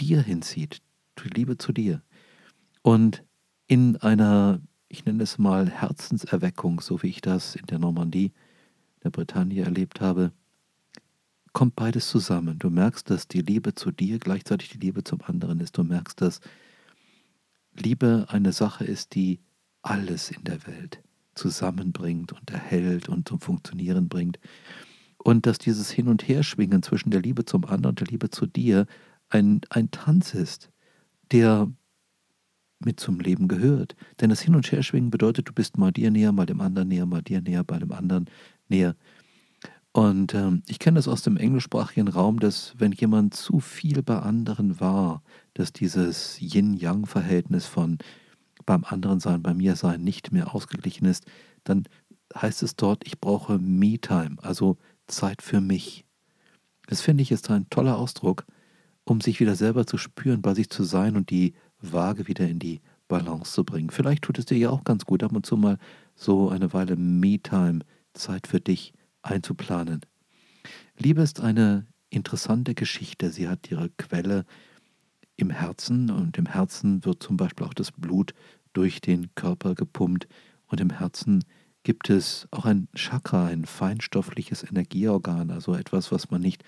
dir 0.00 0.22
hinzieht, 0.22 0.82
die 1.22 1.28
Liebe 1.28 1.58
zu 1.58 1.72
dir. 1.72 2.02
Und 2.82 3.24
in 3.66 3.96
einer, 3.96 4.60
ich 4.88 5.04
nenne 5.04 5.22
es 5.22 5.38
mal 5.38 5.70
Herzenserweckung, 5.70 6.80
so 6.80 7.02
wie 7.02 7.08
ich 7.08 7.20
das 7.20 7.56
in 7.56 7.66
der 7.66 7.78
Normandie, 7.78 8.32
der 9.02 9.10
Bretagne 9.10 9.62
erlebt 9.62 10.00
habe, 10.00 10.32
kommt 11.54 11.76
beides 11.76 12.08
zusammen. 12.08 12.58
Du 12.58 12.68
merkst, 12.68 13.08
dass 13.08 13.26
die 13.26 13.40
Liebe 13.40 13.74
zu 13.74 13.90
dir 13.90 14.18
gleichzeitig 14.18 14.68
die 14.70 14.78
Liebe 14.78 15.04
zum 15.04 15.22
anderen 15.22 15.60
ist. 15.60 15.78
Du 15.78 15.84
merkst, 15.84 16.20
dass 16.20 16.40
Liebe 17.74 18.26
eine 18.28 18.52
Sache 18.52 18.84
ist, 18.84 19.14
die 19.14 19.40
alles 19.80 20.30
in 20.30 20.44
der 20.44 20.66
Welt 20.66 21.02
zusammenbringt 21.34 22.32
und 22.32 22.50
erhält 22.50 23.08
und 23.08 23.28
zum 23.28 23.40
Funktionieren 23.40 24.08
bringt. 24.08 24.38
Und 25.16 25.46
dass 25.46 25.58
dieses 25.58 25.90
Hin- 25.90 26.08
und 26.08 26.28
Herschwingen 26.28 26.82
zwischen 26.82 27.10
der 27.10 27.22
Liebe 27.22 27.44
zum 27.44 27.64
anderen 27.64 27.92
und 27.92 28.00
der 28.00 28.08
Liebe 28.08 28.30
zu 28.30 28.46
dir 28.46 28.86
ein, 29.30 29.62
ein 29.70 29.90
Tanz 29.90 30.34
ist, 30.34 30.70
der 31.32 31.72
mit 32.80 33.00
zum 33.00 33.20
Leben 33.20 33.48
gehört. 33.48 33.96
Denn 34.20 34.30
das 34.30 34.40
Hin- 34.40 34.56
und 34.56 34.70
Herschwingen 34.70 35.10
bedeutet, 35.10 35.48
du 35.48 35.52
bist 35.52 35.78
mal 35.78 35.92
dir 35.92 36.10
näher, 36.10 36.32
mal 36.32 36.46
dem 36.46 36.60
anderen 36.60 36.88
näher, 36.88 37.06
mal 37.06 37.22
dir 37.22 37.40
näher, 37.40 37.64
bei 37.64 37.78
dem 37.78 37.92
anderen 37.92 38.26
näher. 38.68 38.96
Und 39.96 40.34
ähm, 40.34 40.64
ich 40.66 40.80
kenne 40.80 40.96
das 40.96 41.06
aus 41.06 41.22
dem 41.22 41.36
englischsprachigen 41.36 42.08
Raum, 42.08 42.40
dass 42.40 42.74
wenn 42.76 42.90
jemand 42.90 43.32
zu 43.32 43.60
viel 43.60 44.02
bei 44.02 44.18
anderen 44.18 44.80
war, 44.80 45.22
dass 45.54 45.72
dieses 45.72 46.36
Yin-Yang-Verhältnis 46.40 47.66
von 47.66 47.98
beim 48.66 48.82
anderen 48.82 49.20
sein, 49.20 49.40
bei 49.40 49.54
mir 49.54 49.76
sein 49.76 50.02
nicht 50.02 50.32
mehr 50.32 50.52
ausgeglichen 50.52 51.06
ist, 51.06 51.26
dann 51.62 51.84
heißt 52.34 52.64
es 52.64 52.74
dort, 52.74 53.06
ich 53.06 53.20
brauche 53.20 53.60
Me-Time, 53.60 54.36
also 54.42 54.78
Zeit 55.06 55.42
für 55.42 55.60
mich. 55.60 56.04
Das 56.88 57.00
finde 57.00 57.22
ich 57.22 57.30
ist 57.30 57.48
ein 57.48 57.70
toller 57.70 57.96
Ausdruck, 57.96 58.46
um 59.04 59.20
sich 59.20 59.38
wieder 59.38 59.54
selber 59.54 59.86
zu 59.86 59.96
spüren, 59.96 60.42
bei 60.42 60.54
sich 60.54 60.70
zu 60.70 60.82
sein 60.82 61.14
und 61.14 61.30
die 61.30 61.54
Waage 61.80 62.26
wieder 62.26 62.48
in 62.48 62.58
die 62.58 62.80
Balance 63.06 63.52
zu 63.52 63.62
bringen. 63.62 63.90
Vielleicht 63.90 64.22
tut 64.22 64.40
es 64.40 64.46
dir 64.46 64.58
ja 64.58 64.70
auch 64.70 64.82
ganz 64.82 65.04
gut, 65.04 65.22
ab 65.22 65.30
und 65.30 65.46
zu 65.46 65.56
mal 65.56 65.78
so 66.16 66.48
eine 66.48 66.72
Weile 66.72 66.96
Me-Time, 66.96 67.80
Zeit 68.12 68.48
für 68.48 68.60
dich 68.60 68.92
einzuplanen. 69.24 70.00
Liebe 70.96 71.22
ist 71.22 71.40
eine 71.40 71.86
interessante 72.10 72.74
Geschichte. 72.74 73.30
Sie 73.30 73.48
hat 73.48 73.70
ihre 73.70 73.90
Quelle 73.90 74.44
im 75.36 75.50
Herzen 75.50 76.10
und 76.10 76.38
im 76.38 76.46
Herzen 76.46 77.04
wird 77.04 77.22
zum 77.22 77.36
Beispiel 77.36 77.66
auch 77.66 77.74
das 77.74 77.90
Blut 77.90 78.34
durch 78.72 79.00
den 79.00 79.34
Körper 79.34 79.74
gepumpt 79.74 80.28
und 80.68 80.80
im 80.80 80.90
Herzen 80.90 81.44
gibt 81.82 82.08
es 82.08 82.48
auch 82.50 82.64
ein 82.64 82.88
Chakra, 82.94 83.46
ein 83.46 83.64
feinstoffliches 83.64 84.62
Energieorgan, 84.64 85.50
also 85.50 85.74
etwas, 85.74 86.12
was 86.12 86.30
man 86.30 86.40
nicht 86.40 86.64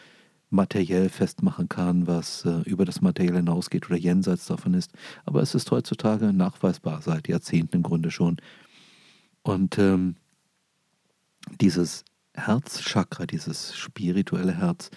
materiell 0.50 1.08
festmachen 1.08 1.68
kann, 1.68 2.06
was 2.06 2.44
äh, 2.44 2.60
über 2.60 2.84
das 2.84 3.00
Materiell 3.00 3.36
hinausgeht 3.36 3.86
oder 3.86 3.96
jenseits 3.96 4.46
davon 4.46 4.74
ist. 4.74 4.92
Aber 5.24 5.42
es 5.42 5.54
ist 5.54 5.70
heutzutage 5.70 6.32
nachweisbar, 6.32 7.02
seit 7.02 7.28
Jahrzehnten 7.28 7.76
im 7.76 7.82
Grunde 7.82 8.10
schon. 8.10 8.36
Und 9.42 9.78
ähm, 9.78 10.16
dieses 11.60 12.04
Herzchakra, 12.36 13.26
dieses 13.26 13.76
spirituelle 13.76 14.52
Herz, 14.52 14.90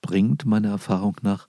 bringt 0.00 0.44
meiner 0.44 0.70
Erfahrung 0.70 1.16
nach 1.22 1.48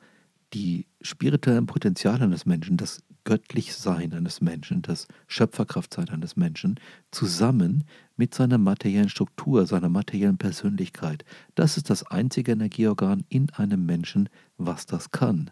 die 0.54 0.88
spirituellen 1.02 1.66
Potenziale 1.66 2.24
eines 2.24 2.46
Menschen, 2.46 2.78
das 2.78 3.04
Göttlichsein 3.24 4.14
eines 4.14 4.42
Menschen, 4.42 4.82
das 4.82 5.08
Schöpferkraftsein 5.28 6.10
eines 6.10 6.36
Menschen 6.36 6.80
zusammen 7.12 7.84
mit 8.18 8.34
seiner 8.34 8.58
materiellen 8.58 9.10
Struktur, 9.10 9.68
seiner 9.68 9.90
materiellen 9.90 10.38
Persönlichkeit. 10.38 11.24
Das 11.56 11.78
ist 11.78 11.90
das 11.90 12.04
einzige 12.04 12.54
Energieorgan 12.54 13.24
in 13.30 13.50
einem 13.52 13.86
Menschen, 13.86 14.30
was 14.58 14.86
das 14.86 15.12
kann. 15.12 15.52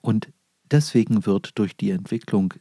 Und 0.00 0.32
deswegen 0.70 1.26
wird 1.26 1.58
durch 1.58 1.76
die 1.76 1.90
Entwicklung 1.90 2.54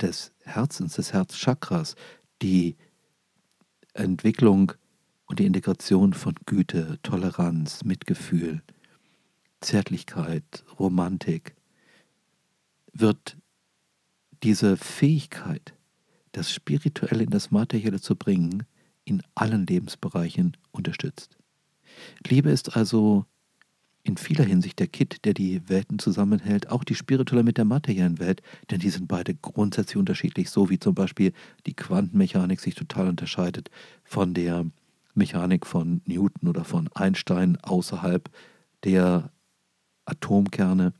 des 0.00 0.32
Herzens, 0.44 0.94
des 0.94 1.12
Herzchakras, 1.12 1.94
die 2.40 2.76
Entwicklung 3.94 4.72
und 5.28 5.38
die 5.38 5.46
Integration 5.46 6.14
von 6.14 6.34
Güte, 6.46 6.98
Toleranz, 7.02 7.84
Mitgefühl, 7.84 8.62
Zärtlichkeit, 9.60 10.64
Romantik, 10.78 11.54
wird 12.92 13.36
diese 14.42 14.76
Fähigkeit, 14.76 15.74
das 16.32 16.50
Spirituelle 16.50 17.24
in 17.24 17.30
das 17.30 17.50
Materielle 17.50 18.00
zu 18.00 18.16
bringen, 18.16 18.64
in 19.04 19.22
allen 19.34 19.66
Lebensbereichen 19.66 20.56
unterstützt. 20.70 21.36
Liebe 22.26 22.50
ist 22.50 22.76
also 22.76 23.24
in 24.04 24.16
vieler 24.16 24.44
Hinsicht 24.44 24.78
der 24.78 24.86
Kit, 24.86 25.24
der 25.24 25.34
die 25.34 25.68
Welten 25.68 25.98
zusammenhält, 25.98 26.70
auch 26.70 26.84
die 26.84 26.94
spirituelle 26.94 27.42
mit 27.42 27.58
der 27.58 27.66
materiellen 27.66 28.18
Welt, 28.18 28.42
denn 28.70 28.80
die 28.80 28.88
sind 28.88 29.08
beide 29.08 29.34
grundsätzlich 29.34 29.96
unterschiedlich, 29.96 30.48
so 30.48 30.70
wie 30.70 30.78
zum 30.78 30.94
Beispiel 30.94 31.32
die 31.66 31.74
Quantenmechanik 31.74 32.60
sich 32.60 32.74
total 32.74 33.08
unterscheidet 33.08 33.70
von 34.04 34.32
der 34.32 34.64
Mechanik 35.18 35.66
von 35.66 36.00
Newton 36.06 36.48
oder 36.48 36.64
von 36.64 36.88
Einstein 36.94 37.58
außerhalb 37.62 38.30
der 38.84 39.30
Atomkerne 40.04 40.94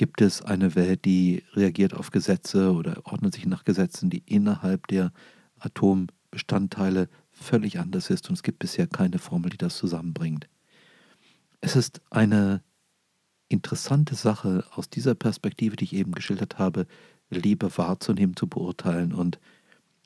Gibt 0.00 0.22
es 0.22 0.40
eine 0.40 0.74
Welt, 0.76 1.04
die 1.04 1.44
reagiert 1.52 1.92
auf 1.92 2.10
Gesetze 2.10 2.72
oder 2.72 3.02
ordnet 3.04 3.34
sich 3.34 3.44
nach 3.44 3.64
Gesetzen, 3.64 4.08
die 4.08 4.22
innerhalb 4.24 4.86
der 4.86 5.12
Atombestandteile 5.58 7.10
völlig 7.30 7.78
anders 7.78 8.08
ist 8.08 8.30
und 8.30 8.34
es 8.36 8.42
gibt 8.42 8.60
bisher 8.60 8.86
keine 8.86 9.18
Formel, 9.18 9.50
die 9.50 9.58
das 9.58 9.76
zusammenbringt. 9.76 10.48
Es 11.60 11.76
ist 11.76 12.00
eine 12.08 12.62
interessante 13.50 14.14
Sache 14.14 14.64
aus 14.74 14.88
dieser 14.88 15.14
Perspektive, 15.14 15.76
die 15.76 15.84
ich 15.84 15.92
eben 15.92 16.12
geschildert 16.12 16.58
habe, 16.58 16.86
Liebe 17.28 17.70
wahrzunehmen, 17.76 18.36
zu 18.36 18.46
beurteilen. 18.46 19.12
Und 19.12 19.38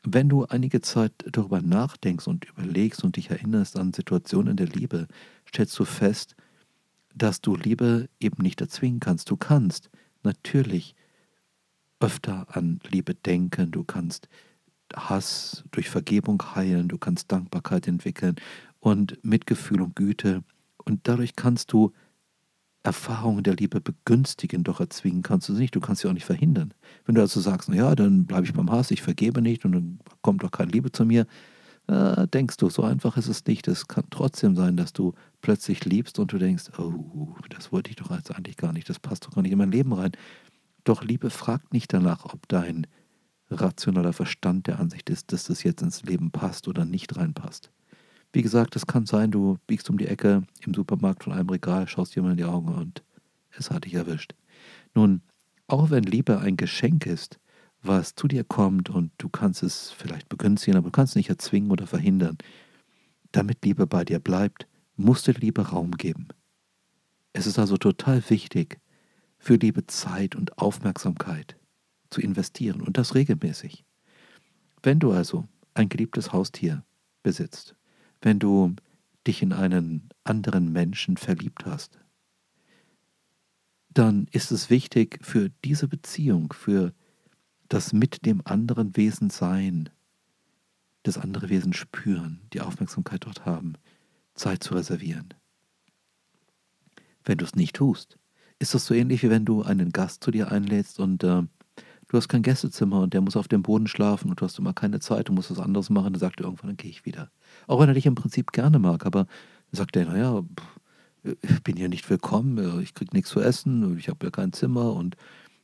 wenn 0.04 0.28
du 0.28 0.44
einige 0.44 0.80
Zeit 0.80 1.12
darüber 1.30 1.62
nachdenkst 1.62 2.26
und 2.26 2.44
überlegst 2.44 3.04
und 3.04 3.16
dich 3.16 3.30
erinnerst 3.30 3.78
an 3.78 3.92
Situationen 3.92 4.56
der 4.56 4.66
Liebe, 4.66 5.08
stellst 5.48 5.78
du 5.78 5.84
fest, 5.84 6.36
dass 7.14 7.40
du 7.40 7.56
Liebe 7.56 8.08
eben 8.20 8.42
nicht 8.42 8.60
erzwingen 8.60 9.00
kannst. 9.00 9.30
Du 9.30 9.36
kannst 9.36 9.90
natürlich 10.22 10.94
öfter 12.00 12.46
an 12.50 12.80
Liebe 12.90 13.14
denken, 13.14 13.70
du 13.70 13.84
kannst 13.84 14.28
Hass 14.94 15.64
durch 15.70 15.88
Vergebung 15.88 16.42
heilen, 16.54 16.88
du 16.88 16.98
kannst 16.98 17.32
Dankbarkeit 17.32 17.88
entwickeln 17.88 18.36
und 18.80 19.18
Mitgefühl 19.24 19.80
und 19.80 19.96
Güte. 19.96 20.42
Und 20.84 21.08
dadurch 21.08 21.34
kannst 21.34 21.72
du 21.72 21.92
Erfahrungen 22.84 23.42
der 23.42 23.56
Liebe 23.56 23.80
begünstigen, 23.80 24.62
doch 24.62 24.78
erzwingen 24.78 25.22
kannst 25.22 25.48
du 25.48 25.54
sie 25.54 25.62
nicht. 25.62 25.74
Du 25.74 25.80
kannst 25.80 26.02
sie 26.02 26.08
auch 26.08 26.12
nicht 26.12 26.26
verhindern. 26.26 26.74
Wenn 27.06 27.14
du 27.14 27.22
also 27.22 27.40
sagst, 27.40 27.70
naja, 27.70 27.94
dann 27.94 28.26
bleibe 28.26 28.46
ich 28.46 28.52
beim 28.52 28.70
Hass, 28.70 28.90
ich 28.90 29.02
vergebe 29.02 29.40
nicht 29.40 29.64
und 29.64 29.72
dann 29.72 29.98
kommt 30.20 30.42
doch 30.42 30.50
keine 30.50 30.70
Liebe 30.70 30.92
zu 30.92 31.06
mir, 31.06 31.26
äh, 31.86 32.28
denkst 32.28 32.58
du, 32.58 32.68
so 32.68 32.82
einfach 32.82 33.16
ist 33.16 33.28
es 33.28 33.46
nicht. 33.46 33.66
Es 33.68 33.88
kann 33.88 34.04
trotzdem 34.10 34.54
sein, 34.54 34.76
dass 34.76 34.92
du 34.92 35.14
plötzlich 35.40 35.86
liebst 35.86 36.18
und 36.18 36.30
du 36.32 36.38
denkst, 36.38 36.64
oh, 36.78 37.34
das 37.48 37.72
wollte 37.72 37.88
ich 37.88 37.96
doch 37.96 38.10
jetzt 38.10 38.34
eigentlich 38.34 38.58
gar 38.58 38.74
nicht, 38.74 38.88
das 38.88 38.98
passt 38.98 39.26
doch 39.26 39.30
gar 39.30 39.42
nicht 39.42 39.52
in 39.52 39.58
mein 39.58 39.72
Leben 39.72 39.94
rein. 39.94 40.12
Doch 40.84 41.02
Liebe 41.02 41.30
fragt 41.30 41.72
nicht 41.72 41.90
danach, 41.90 42.26
ob 42.26 42.46
dein 42.48 42.86
rationaler 43.50 44.12
Verstand 44.12 44.66
der 44.66 44.78
Ansicht 44.78 45.08
ist, 45.08 45.32
dass 45.32 45.44
das 45.44 45.62
jetzt 45.62 45.80
ins 45.80 46.02
Leben 46.02 46.30
passt 46.30 46.68
oder 46.68 46.84
nicht 46.84 47.16
reinpasst. 47.16 47.70
Wie 48.34 48.42
gesagt, 48.42 48.74
es 48.74 48.88
kann 48.88 49.06
sein, 49.06 49.30
du 49.30 49.58
biegst 49.68 49.88
um 49.88 49.96
die 49.96 50.08
Ecke 50.08 50.42
im 50.66 50.74
Supermarkt 50.74 51.22
von 51.22 51.32
einem 51.32 51.48
Regal, 51.48 51.86
schaust 51.86 52.16
jemand 52.16 52.32
in 52.32 52.38
die 52.38 52.44
Augen 52.44 52.74
und 52.74 53.04
es 53.52 53.70
hat 53.70 53.84
dich 53.84 53.94
erwischt. 53.94 54.34
Nun, 54.92 55.22
auch 55.68 55.90
wenn 55.90 56.02
Liebe 56.02 56.40
ein 56.40 56.56
Geschenk 56.56 57.06
ist, 57.06 57.38
was 57.80 58.16
zu 58.16 58.26
dir 58.26 58.42
kommt 58.42 58.90
und 58.90 59.12
du 59.18 59.28
kannst 59.28 59.62
es 59.62 59.92
vielleicht 59.92 60.28
begünstigen, 60.28 60.76
aber 60.76 60.88
du 60.88 60.90
kannst 60.90 61.12
es 61.12 61.16
nicht 61.16 61.30
erzwingen 61.30 61.70
oder 61.70 61.86
verhindern, 61.86 62.36
damit 63.30 63.64
Liebe 63.64 63.86
bei 63.86 64.04
dir 64.04 64.18
bleibt, 64.18 64.66
musst 64.96 65.28
du 65.28 65.30
Liebe 65.30 65.68
Raum 65.68 65.92
geben. 65.92 66.26
Es 67.34 67.46
ist 67.46 67.60
also 67.60 67.76
total 67.76 68.28
wichtig, 68.30 68.80
für 69.38 69.54
Liebe 69.54 69.86
Zeit 69.86 70.34
und 70.34 70.58
Aufmerksamkeit 70.58 71.56
zu 72.10 72.20
investieren 72.20 72.80
und 72.80 72.98
das 72.98 73.14
regelmäßig. 73.14 73.84
Wenn 74.82 74.98
du 74.98 75.12
also 75.12 75.46
ein 75.74 75.88
geliebtes 75.88 76.32
Haustier 76.32 76.84
besitzt, 77.22 77.76
wenn 78.24 78.38
du 78.38 78.74
dich 79.26 79.42
in 79.42 79.52
einen 79.52 80.08
anderen 80.24 80.72
Menschen 80.72 81.16
verliebt 81.16 81.66
hast, 81.66 81.98
dann 83.90 84.26
ist 84.32 84.50
es 84.50 84.70
wichtig 84.70 85.18
für 85.22 85.50
diese 85.64 85.88
Beziehung, 85.88 86.52
für 86.52 86.92
das 87.68 87.92
mit 87.92 88.26
dem 88.26 88.42
anderen 88.44 88.96
Wesen 88.96 89.30
sein, 89.30 89.90
das 91.02 91.18
andere 91.18 91.48
Wesen 91.48 91.72
spüren, 91.72 92.40
die 92.52 92.60
Aufmerksamkeit 92.60 93.24
dort 93.24 93.44
haben, 93.44 93.74
Zeit 94.34 94.64
zu 94.64 94.74
reservieren. 94.74 95.34
Wenn 97.24 97.38
du 97.38 97.44
es 97.44 97.54
nicht 97.54 97.76
tust, 97.76 98.18
ist 98.58 98.74
das 98.74 98.86
so 98.86 98.94
ähnlich 98.94 99.22
wie 99.22 99.30
wenn 99.30 99.44
du 99.44 99.62
einen 99.62 99.92
Gast 99.92 100.24
zu 100.24 100.30
dir 100.30 100.50
einlädst 100.50 100.98
und 100.98 101.22
äh, 101.24 101.42
du 102.14 102.18
hast 102.18 102.28
kein 102.28 102.42
Gästezimmer 102.42 103.00
und 103.00 103.12
der 103.12 103.20
muss 103.20 103.36
auf 103.36 103.48
dem 103.48 103.62
Boden 103.62 103.88
schlafen 103.88 104.30
und 104.30 104.40
du 104.40 104.44
hast 104.44 104.58
immer 104.58 104.72
keine 104.72 105.00
Zeit, 105.00 105.28
du 105.28 105.32
musst 105.32 105.50
was 105.50 105.58
anderes 105.58 105.90
machen, 105.90 106.12
dann 106.12 106.20
sagt 106.20 106.40
er 106.40 106.44
irgendwann, 106.44 106.68
dann 106.68 106.76
gehe 106.76 106.90
ich 106.90 107.04
wieder. 107.04 107.30
Auch 107.66 107.80
wenn 107.80 107.88
er 107.88 107.94
dich 107.94 108.06
im 108.06 108.14
Prinzip 108.14 108.52
gerne 108.52 108.78
mag, 108.78 109.04
aber 109.04 109.24
dann 109.24 109.76
sagt 109.76 109.96
er, 109.96 110.06
naja, 110.06 110.42
ich 111.24 111.62
bin 111.64 111.76
hier 111.76 111.88
nicht 111.88 112.08
willkommen, 112.08 112.80
ich 112.80 112.94
krieg 112.94 113.12
nichts 113.12 113.30
zu 113.30 113.40
essen, 113.40 113.98
ich 113.98 114.08
habe 114.08 114.24
ja 114.26 114.30
kein 114.30 114.52
Zimmer 114.52 114.92
und 114.92 115.16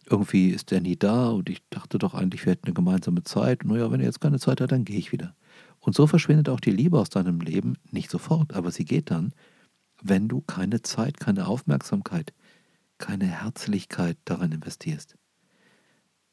irgendwie 0.06 0.48
ist 0.48 0.72
er 0.72 0.80
nie 0.80 0.96
da 0.96 1.28
und 1.28 1.48
ich 1.48 1.62
dachte 1.70 1.98
doch 1.98 2.14
eigentlich, 2.14 2.44
wir 2.44 2.52
hätten 2.52 2.66
eine 2.66 2.74
gemeinsame 2.74 3.22
Zeit. 3.22 3.64
Naja, 3.64 3.92
wenn 3.92 4.00
er 4.00 4.06
jetzt 4.06 4.20
keine 4.20 4.40
Zeit 4.40 4.60
hat, 4.60 4.72
dann 4.72 4.84
gehe 4.84 4.98
ich 4.98 5.12
wieder. 5.12 5.36
Und 5.78 5.94
so 5.94 6.08
verschwindet 6.08 6.48
auch 6.48 6.60
die 6.60 6.72
Liebe 6.72 6.98
aus 6.98 7.10
deinem 7.10 7.40
Leben 7.40 7.76
nicht 7.92 8.10
sofort, 8.10 8.54
aber 8.54 8.72
sie 8.72 8.84
geht 8.84 9.12
dann, 9.12 9.32
wenn 10.02 10.26
du 10.26 10.40
keine 10.40 10.82
Zeit, 10.82 11.20
keine 11.20 11.46
Aufmerksamkeit, 11.46 12.32
keine 12.98 13.26
Herzlichkeit 13.26 14.18
daran 14.24 14.50
investierst. 14.50 15.14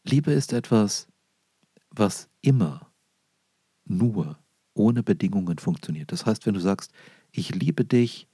Liebe 0.07 0.31
ist 0.31 0.53
etwas, 0.53 1.07
was 1.91 2.29
immer 2.41 2.91
nur 3.85 4.37
ohne 4.73 5.03
Bedingungen 5.03 5.57
funktioniert. 5.57 6.11
Das 6.11 6.25
heißt, 6.25 6.45
wenn 6.45 6.53
du 6.53 6.59
sagst, 6.59 6.91
ich 7.31 7.53
liebe 7.53 7.83
dich, 7.83 8.27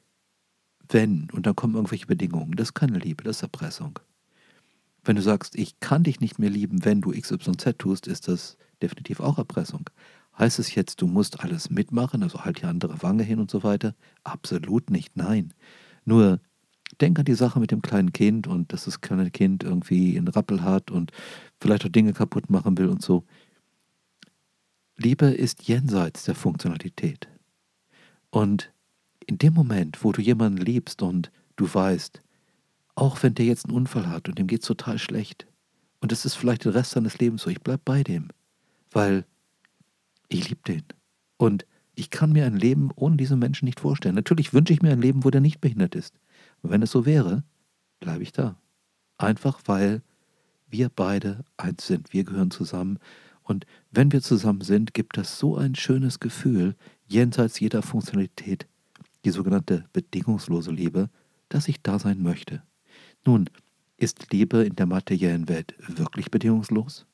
wenn, 0.89 1.29
und 1.31 1.45
dann 1.45 1.55
kommen 1.55 1.75
irgendwelche 1.75 2.05
Bedingungen, 2.05 2.53
das 2.53 2.69
ist 2.69 2.73
keine 2.73 2.99
Liebe, 2.99 3.23
das 3.23 3.37
ist 3.37 3.43
Erpressung. 3.43 3.99
Wenn 5.03 5.15
du 5.15 5.21
sagst, 5.21 5.55
ich 5.55 5.79
kann 5.79 6.03
dich 6.03 6.19
nicht 6.19 6.39
mehr 6.39 6.49
lieben, 6.49 6.85
wenn 6.85 7.01
du 7.01 7.11
XYZ 7.11 7.77
tust, 7.77 8.07
ist 8.07 8.27
das 8.27 8.57
definitiv 8.81 9.19
auch 9.19 9.37
Erpressung. 9.37 9.89
Heißt 10.37 10.59
es 10.59 10.75
jetzt, 10.75 11.01
du 11.01 11.07
musst 11.07 11.41
alles 11.41 11.69
mitmachen, 11.69 12.23
also 12.23 12.43
halt 12.43 12.61
die 12.61 12.65
andere 12.65 13.01
Wange 13.01 13.23
hin 13.23 13.39
und 13.39 13.51
so 13.51 13.63
weiter? 13.63 13.95
Absolut 14.23 14.89
nicht, 14.89 15.15
nein. 15.15 15.53
Nur 16.05 16.39
denk 17.01 17.19
an 17.19 17.25
die 17.25 17.33
Sache 17.33 17.59
mit 17.59 17.71
dem 17.71 17.81
kleinen 17.81 18.13
Kind 18.13 18.47
und 18.47 18.71
dass 18.73 18.85
das 18.85 19.01
kleine 19.01 19.31
Kind 19.31 19.63
irgendwie 19.63 20.17
einen 20.17 20.27
Rappel 20.27 20.63
hat 20.63 20.91
und 20.91 21.11
vielleicht 21.59 21.85
auch 21.85 21.89
Dinge 21.89 22.13
kaputt 22.13 22.49
machen 22.49 22.77
will 22.77 22.87
und 22.87 23.01
so. 23.01 23.23
Liebe 24.97 25.27
ist 25.27 25.63
jenseits 25.63 26.23
der 26.23 26.35
Funktionalität. 26.35 27.27
Und 28.29 28.71
in 29.25 29.37
dem 29.37 29.53
Moment, 29.53 30.03
wo 30.03 30.11
du 30.11 30.21
jemanden 30.21 30.57
liebst 30.57 31.01
und 31.01 31.31
du 31.55 31.71
weißt, 31.71 32.21
auch 32.95 33.23
wenn 33.23 33.33
der 33.33 33.45
jetzt 33.45 33.65
einen 33.65 33.75
Unfall 33.75 34.07
hat 34.07 34.29
und 34.29 34.37
dem 34.37 34.47
geht 34.47 34.61
es 34.61 34.67
total 34.67 34.99
schlecht, 34.99 35.47
und 36.03 36.11
es 36.11 36.25
ist 36.25 36.35
vielleicht 36.35 36.65
den 36.65 36.73
Rest 36.73 36.91
seines 36.91 37.17
Lebens 37.19 37.43
so, 37.43 37.49
ich 37.49 37.61
bleib 37.61 37.85
bei 37.85 38.03
dem, 38.03 38.27
weil 38.91 39.25
ich 40.27 40.49
liebe 40.49 40.61
den. 40.67 40.83
Und 41.37 41.65
ich 41.95 42.09
kann 42.09 42.33
mir 42.33 42.45
ein 42.45 42.57
Leben 42.57 42.89
ohne 42.95 43.15
diesen 43.15 43.39
Menschen 43.39 43.65
nicht 43.65 43.79
vorstellen. 43.79 44.15
Natürlich 44.15 44.53
wünsche 44.53 44.73
ich 44.73 44.81
mir 44.81 44.91
ein 44.91 45.01
Leben, 45.01 45.23
wo 45.23 45.29
der 45.29 45.39
nicht 45.39 45.61
behindert 45.61 45.95
ist. 45.95 46.13
Und 46.63 46.71
wenn 46.71 46.81
es 46.81 46.89
so 46.89 47.05
wäre, 47.05 47.43
bleibe 47.99 48.23
ich 48.23 48.31
da. 48.31 48.57
Einfach 49.17 49.61
weil 49.65 50.01
wir 50.67 50.89
beide 50.89 51.45
eins 51.55 51.85
sind. 51.85 52.11
Wir 52.11 52.23
gehören 52.23 52.49
zusammen 52.49 52.97
und 53.43 53.65
wenn 53.91 54.11
wir 54.11 54.21
zusammen 54.21 54.61
sind, 54.61 54.93
gibt 54.93 55.17
das 55.17 55.37
so 55.37 55.57
ein 55.57 55.75
schönes 55.75 56.19
Gefühl, 56.19 56.75
jenseits 57.07 57.59
jeder 57.59 57.81
Funktionalität, 57.81 58.67
die 59.25 59.29
sogenannte 59.29 59.85
bedingungslose 59.93 60.71
Liebe, 60.71 61.09
dass 61.49 61.67
ich 61.67 61.81
da 61.81 61.99
sein 61.99 62.23
möchte. 62.23 62.63
Nun, 63.25 63.49
ist 63.97 64.31
Liebe 64.31 64.63
in 64.63 64.75
der 64.75 64.85
materiellen 64.85 65.47
Welt 65.49 65.75
wirklich 65.87 66.31
bedingungslos? 66.31 67.05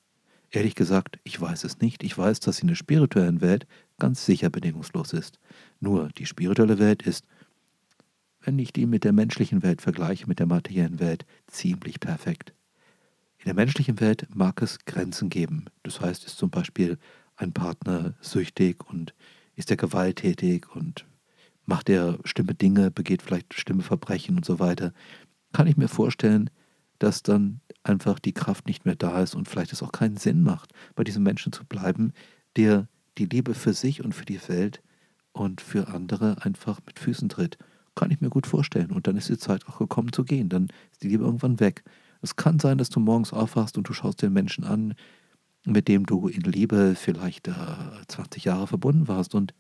Ehrlich 0.52 0.76
gesagt, 0.76 1.20
ich 1.24 1.40
weiß 1.40 1.64
es 1.64 1.80
nicht. 1.80 2.04
Ich 2.04 2.18
weiß, 2.18 2.40
dass 2.40 2.58
sie 2.58 2.62
in 2.62 2.70
der 2.70 2.76
spirituellen 2.76 3.42
Welt 3.42 3.68
ganz 4.00 4.26
sicher 4.26 4.50
bedingungslos 4.50 5.14
ist. 5.14 5.40
Nur 5.80 6.10
die 6.10 6.26
spirituelle 6.26 6.80
Welt 6.80 7.04
ist, 7.04 7.26
wenn 8.50 8.58
ich 8.58 8.74
die 8.74 8.88
mit 8.88 9.04
der 9.04 9.14
menschlichen 9.14 9.62
Welt 9.62 9.80
vergleiche, 9.80 10.26
mit 10.26 10.40
der 10.40 10.48
materiellen 10.48 11.00
Welt, 11.00 11.24
ziemlich 11.46 12.00
perfekt. 12.00 12.56
In 13.38 13.46
der 13.46 13.54
menschlichen 13.54 14.00
Welt 14.00 14.26
mag 14.34 14.64
es 14.64 14.80
Grenzen 14.86 15.30
geben. 15.30 15.66
Das 15.84 16.02
heißt, 16.02 16.26
ist 16.26 16.40
zum 16.40 16.50
Beispiel 16.50 16.98
ein 17.36 17.54
Partner 17.54 18.16
süchtig 18.22 18.90
und 18.90 19.14
ist 19.56 19.70
er 19.70 19.78
gewalttätig 19.78 20.66
und 20.74 21.06
macht 21.68 21.90
er 21.90 22.18
schlimme 22.24 22.56
Dinge, 22.56 22.90
begeht 22.90 23.22
vielleicht 23.22 23.54
schlimme 23.54 23.84
Verbrechen 23.84 24.36
und 24.36 24.46
so 24.46 24.58
weiter, 24.58 24.94
kann 25.54 25.68
ich 25.68 25.78
mir 25.78 25.88
vorstellen, 25.88 26.50
dass 26.98 27.22
dann 27.22 27.62
einfach 27.84 28.18
die 28.18 28.34
Kraft 28.34 28.66
nicht 28.66 28.84
mehr 28.84 28.96
da 28.96 29.22
ist 29.22 29.36
und 29.36 29.48
vielleicht 29.48 29.74
es 29.74 29.84
auch 29.84 29.92
keinen 29.92 30.18
Sinn 30.18 30.42
macht, 30.42 30.74
bei 30.96 31.04
diesem 31.04 31.22
Menschen 31.22 31.54
zu 31.54 31.66
bleiben, 31.66 32.14
der 32.56 32.88
die 33.20 33.26
Liebe 33.26 33.54
für 33.54 33.74
sich 33.74 34.04
und 34.04 34.16
für 34.16 34.26
die 34.26 34.42
Welt 34.48 34.82
und 35.34 35.62
für 35.62 35.90
andere 35.90 36.44
einfach 36.44 36.80
mit 36.88 36.98
Füßen 36.98 37.30
tritt. 37.30 37.60
Kann 38.00 38.12
ich 38.12 38.22
mir 38.22 38.30
gut 38.30 38.48
vorstellen. 38.48 38.92
Und 38.92 39.08
dann 39.08 39.18
ist 39.18 39.28
die 39.28 39.38
Zeit 39.38 39.68
auch 39.68 39.78
gekommen 39.78 40.14
zu 40.14 40.24
gehen. 40.24 40.48
Dann 40.48 40.70
ist 40.90 41.04
die 41.04 41.10
Liebe 41.10 41.26
irgendwann 41.26 41.60
weg. 41.60 41.84
Es 42.22 42.38
kann 42.38 42.58
sein, 42.58 42.78
dass 42.78 42.90
du 42.90 43.02
morgens 43.02 43.34
aufwachst 43.34 43.78
und 43.78 43.90
du 43.90 43.92
schaust 43.92 44.22
den 44.22 44.32
Menschen 44.32 44.64
an, 44.64 44.94
mit 45.66 45.90
dem 45.90 46.06
du 46.06 46.30
in 46.30 46.44
Liebe 46.44 46.96
vielleicht 46.96 47.50
äh, 47.50 47.54
20 48.08 48.46
Jahre 48.46 48.68
verbunden 48.68 49.10
warst 49.10 49.36
und 49.36 49.54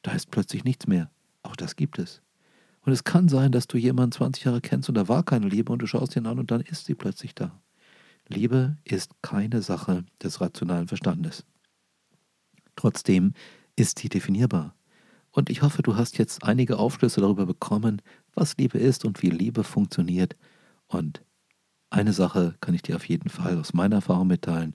da 0.00 0.12
ist 0.12 0.30
plötzlich 0.30 0.64
nichts 0.64 0.86
mehr. 0.86 1.10
Auch 1.42 1.56
das 1.56 1.76
gibt 1.76 1.98
es. 1.98 2.22
Und 2.86 2.92
es 2.92 3.04
kann 3.04 3.28
sein, 3.28 3.52
dass 3.52 3.66
du 3.66 3.76
jemanden 3.76 4.12
20 4.12 4.44
Jahre 4.44 4.62
kennst 4.62 4.88
und 4.88 4.94
da 4.94 5.06
war 5.06 5.22
keine 5.22 5.46
Liebe 5.46 5.70
und 5.70 5.82
du 5.82 5.86
schaust 5.86 6.16
ihn 6.16 6.24
an 6.24 6.38
und 6.38 6.50
dann 6.50 6.62
ist 6.62 6.86
sie 6.86 6.94
plötzlich 6.94 7.34
da. 7.34 7.60
Liebe 8.28 8.78
ist 8.84 9.12
keine 9.20 9.60
Sache 9.60 10.06
des 10.22 10.40
rationalen 10.40 10.88
Verstandes. 10.88 11.44
Trotzdem 12.76 13.34
ist 13.76 13.98
sie 13.98 14.08
definierbar. 14.08 14.74
Und 15.30 15.50
ich 15.50 15.62
hoffe, 15.62 15.82
du 15.82 15.96
hast 15.96 16.18
jetzt 16.18 16.44
einige 16.44 16.78
Aufschlüsse 16.78 17.20
darüber 17.20 17.46
bekommen, 17.46 18.02
was 18.34 18.56
Liebe 18.56 18.78
ist 18.78 19.04
und 19.04 19.22
wie 19.22 19.30
Liebe 19.30 19.64
funktioniert. 19.64 20.36
Und 20.86 21.22
eine 21.90 22.12
Sache 22.12 22.54
kann 22.60 22.74
ich 22.74 22.82
dir 22.82 22.96
auf 22.96 23.08
jeden 23.08 23.30
Fall 23.30 23.58
aus 23.58 23.72
meiner 23.72 23.96
Erfahrung 23.96 24.26
mitteilen. 24.28 24.74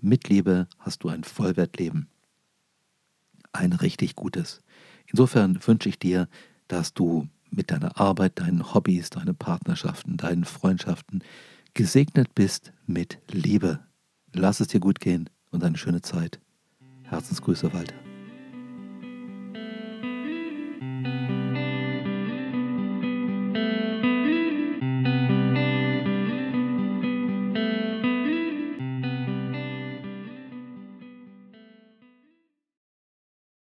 Mit 0.00 0.28
Liebe 0.28 0.68
hast 0.78 1.02
du 1.02 1.08
ein 1.08 1.24
Vollwertleben. 1.24 2.08
Ein 3.52 3.72
richtig 3.72 4.14
gutes. 4.14 4.62
Insofern 5.06 5.58
wünsche 5.66 5.88
ich 5.88 5.98
dir, 5.98 6.28
dass 6.68 6.94
du 6.94 7.28
mit 7.50 7.70
deiner 7.70 7.98
Arbeit, 7.98 8.40
deinen 8.40 8.74
Hobbys, 8.74 9.10
deinen 9.10 9.34
Partnerschaften, 9.34 10.16
deinen 10.16 10.44
Freundschaften 10.44 11.24
gesegnet 11.74 12.34
bist 12.34 12.72
mit 12.86 13.18
Liebe. 13.30 13.80
Lass 14.34 14.60
es 14.60 14.68
dir 14.68 14.80
gut 14.80 15.00
gehen 15.00 15.30
und 15.50 15.64
eine 15.64 15.78
schöne 15.78 16.02
Zeit. 16.02 16.40
Herzensgrüße, 17.04 17.72
Walter. 17.72 18.07